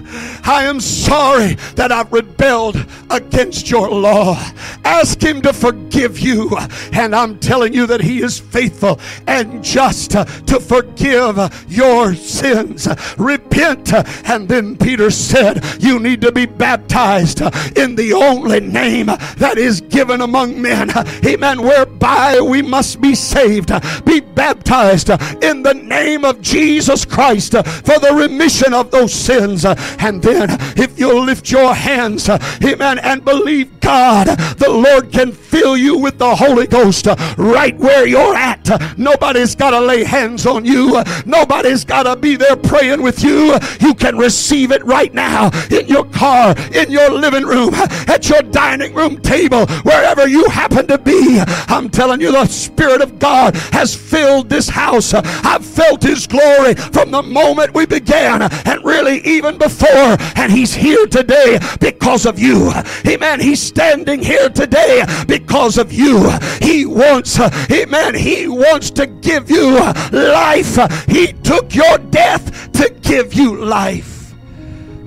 I 0.45 0.63
am 0.67 0.79
sorry 0.79 1.55
that 1.75 1.91
I've 1.91 2.13
rebelled 2.13 2.77
against 3.11 3.69
your 3.69 3.91
law. 3.91 4.41
Ask 4.85 5.21
Him 5.21 5.43
to 5.43 5.53
forgive 5.53 6.21
you. 6.21 6.57
And 6.93 7.13
I'm 7.13 7.41
telling 7.41 7.75
you 7.75 7.89
that 7.89 8.01
He 8.01 8.23
is 8.23 8.39
faithful 8.39 9.01
and 9.27 9.65
just 9.65 10.13
to 10.13 10.61
forgive 10.61 11.67
your 11.69 12.15
sins. 12.15 12.87
Repent. 13.19 13.93
And 14.29 14.49
then 14.49 14.77
Peter 14.77 15.11
said, 15.11 15.65
You 15.81 15.99
need 15.99 16.21
to 16.21 16.31
be 16.31 16.47
baptized 16.47 17.41
in 17.77 17.97
the 17.97 18.13
only 18.13 18.61
name 18.61 19.07
that 19.07 19.59
is 19.59 19.81
given 19.81 20.21
among 20.21 20.63
men. 20.63 20.91
Amen. 21.27 21.63
Whereby 21.63 22.41
we 22.41 22.63
must 22.63 23.01
be 23.01 23.17
saved. 23.17 23.73
Be 24.05 24.21
baptized 24.21 25.11
in 25.43 25.65
the 25.65 25.75
name 25.75 26.25
of 26.25 26.41
Jesus 26.41 27.05
Christ 27.05 27.57
for 27.89 27.99
the 28.01 28.13
remission 28.13 28.75
of 28.75 28.91
those 28.91 29.15
sins. 29.15 29.65
And 29.65 30.21
then, 30.21 30.49
if 30.77 30.99
you'll 30.99 31.25
lift 31.25 31.51
your 31.51 31.75
hands, 31.75 32.29
amen, 32.29 32.99
and 32.99 33.25
believe 33.25 33.81
God, 33.81 34.27
the 34.59 34.69
Lord 34.69 35.11
can 35.11 35.33
fill 35.33 35.75
you 35.75 35.97
with 35.97 36.19
the 36.19 36.37
Holy 36.37 36.67
Ghost 36.67 37.07
right 37.39 37.75
where 37.79 38.07
you're 38.07 38.35
at. 38.35 38.99
Nobody's 38.99 39.55
got 39.55 39.71
to 39.71 39.81
lay 39.81 40.05
hands 40.05 40.45
on 40.45 40.67
you, 40.67 41.03
nobody's 41.25 41.85
got 41.85 42.03
to 42.03 42.15
be 42.15 42.37
there 42.37 42.57
praying 42.57 43.01
with 43.01 43.25
you. 43.25 43.57
You 43.81 43.95
can 43.95 44.19
receive 44.19 44.71
it 44.71 44.85
right 44.85 45.15
now 45.15 45.51
in 45.71 45.87
your 45.87 46.05
car, 46.05 46.55
in 46.75 46.91
your 46.91 47.11
living 47.11 47.45
room, 47.45 47.73
at 47.73 48.29
your 48.29 48.43
dining 48.43 48.93
room 48.93 49.17
table, 49.23 49.67
wherever 49.67 50.29
you 50.29 50.47
happen 50.51 50.87
to 50.89 50.99
be. 50.99 51.41
I'm 51.69 51.89
telling 51.89 52.21
you, 52.21 52.33
the 52.33 52.45
Spirit 52.45 53.01
of 53.01 53.19
God 53.19 53.57
has 53.73 53.97
filled 53.97 54.51
this 54.51 54.69
house. 54.69 55.15
I've 55.15 55.65
felt 55.65 56.03
His 56.03 56.27
glory 56.27 56.75
from 56.75 57.11
the 57.11 57.23
moment 57.23 57.68
we 57.75 57.87
began 57.87 58.43
and 58.43 58.85
really 58.85 59.21
even 59.21 59.59
before. 59.59 60.17
And 60.37 60.53
He's 60.53 60.75
here 60.75 61.07
today 61.07 61.59
because 61.81 62.27
of 62.27 62.39
you. 62.39 62.73
Amen. 63.07 63.41
He's 63.41 63.63
standing 63.63 64.23
here 64.23 64.49
today 64.49 65.05
because 65.27 65.79
of 65.79 65.93
you. 65.93 66.31
He 66.61 66.87
wants, 66.87 67.39
amen, 67.71 68.15
He 68.15 68.49
wants 68.49 68.91
to 68.93 69.07
give 69.07 69.51
you 69.51 69.79
life. 70.13 70.79
He 71.07 71.33
took 71.33 71.75
your 71.75 71.99
death 71.99 72.73
to 72.73 72.89
give 73.03 73.35
you 73.35 73.57
life. 73.57 74.35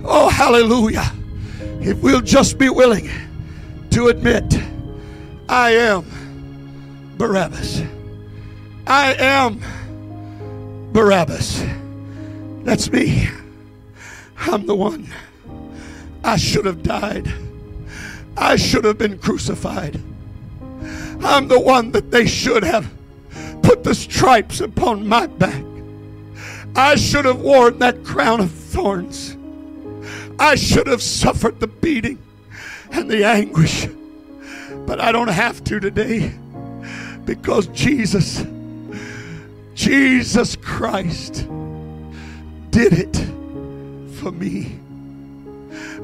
Oh, 0.04 0.30
hallelujah. 0.30 1.12
If 1.80 2.02
we'll 2.02 2.22
just 2.22 2.58
be 2.58 2.70
willing 2.70 3.10
to 3.92 4.08
admit, 4.08 4.58
I 5.50 5.72
am 5.72 6.06
Barabbas. 7.18 7.82
I 8.88 9.14
am 9.14 9.62
Barabbas. 10.92 11.64
That's 12.64 12.92
me. 12.92 13.28
I'm 14.38 14.66
the 14.66 14.76
one. 14.76 15.08
I 16.24 16.38
should 16.38 16.66
have 16.66 16.84
died. 16.84 17.32
I 18.38 18.56
should 18.56 18.86
have 18.86 18.98
been 18.98 19.18
crucified. 19.18 20.00
I'm 21.24 21.48
the 21.48 21.60
one 21.60 21.92
that 21.92 22.12
they 22.12 22.26
should 22.26 22.64
have 22.64 22.92
put 23.62 23.84
the 23.84 23.96
stripes 23.96 24.62
upon 24.62 25.08
my 25.08 25.28
back. 25.28 25.64
I 26.76 26.96
should 26.96 27.26
have 27.26 27.42
worn 27.42 27.80
that 27.80 28.04
crown 28.04 28.40
of 28.40 28.52
thorns. 28.52 29.38
I 30.40 30.56
should 30.56 30.88
have 30.88 31.02
suffered 31.02 31.60
the 31.60 31.68
beating 31.68 32.18
and 32.92 33.10
the 33.10 33.26
anguish. 33.26 33.88
But 34.86 35.00
I 35.00 35.12
don't 35.12 35.30
have 35.30 35.64
to 35.66 35.80
today 35.80 36.34
because 37.26 37.68
Jesus, 37.68 38.44
Jesus 39.76 40.56
Christ, 40.56 41.48
did 42.90 42.94
it 42.94 43.16
for 44.16 44.32
me. 44.32 44.64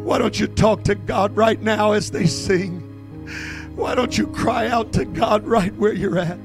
Why 0.04 0.20
don't 0.20 0.40
you 0.40 0.46
talk 0.46 0.84
to 0.84 0.94
God 0.94 1.36
right 1.36 1.60
now 1.60 1.94
as 1.94 2.12
they 2.12 2.28
sing? 2.28 2.82
Why 3.76 3.96
don't 3.96 4.16
you 4.16 4.28
cry 4.28 4.68
out 4.68 4.94
to 4.94 5.06
God 5.06 5.48
right 5.48 5.76
where 5.78 5.94
you're 5.94 6.20
at? 6.20 6.38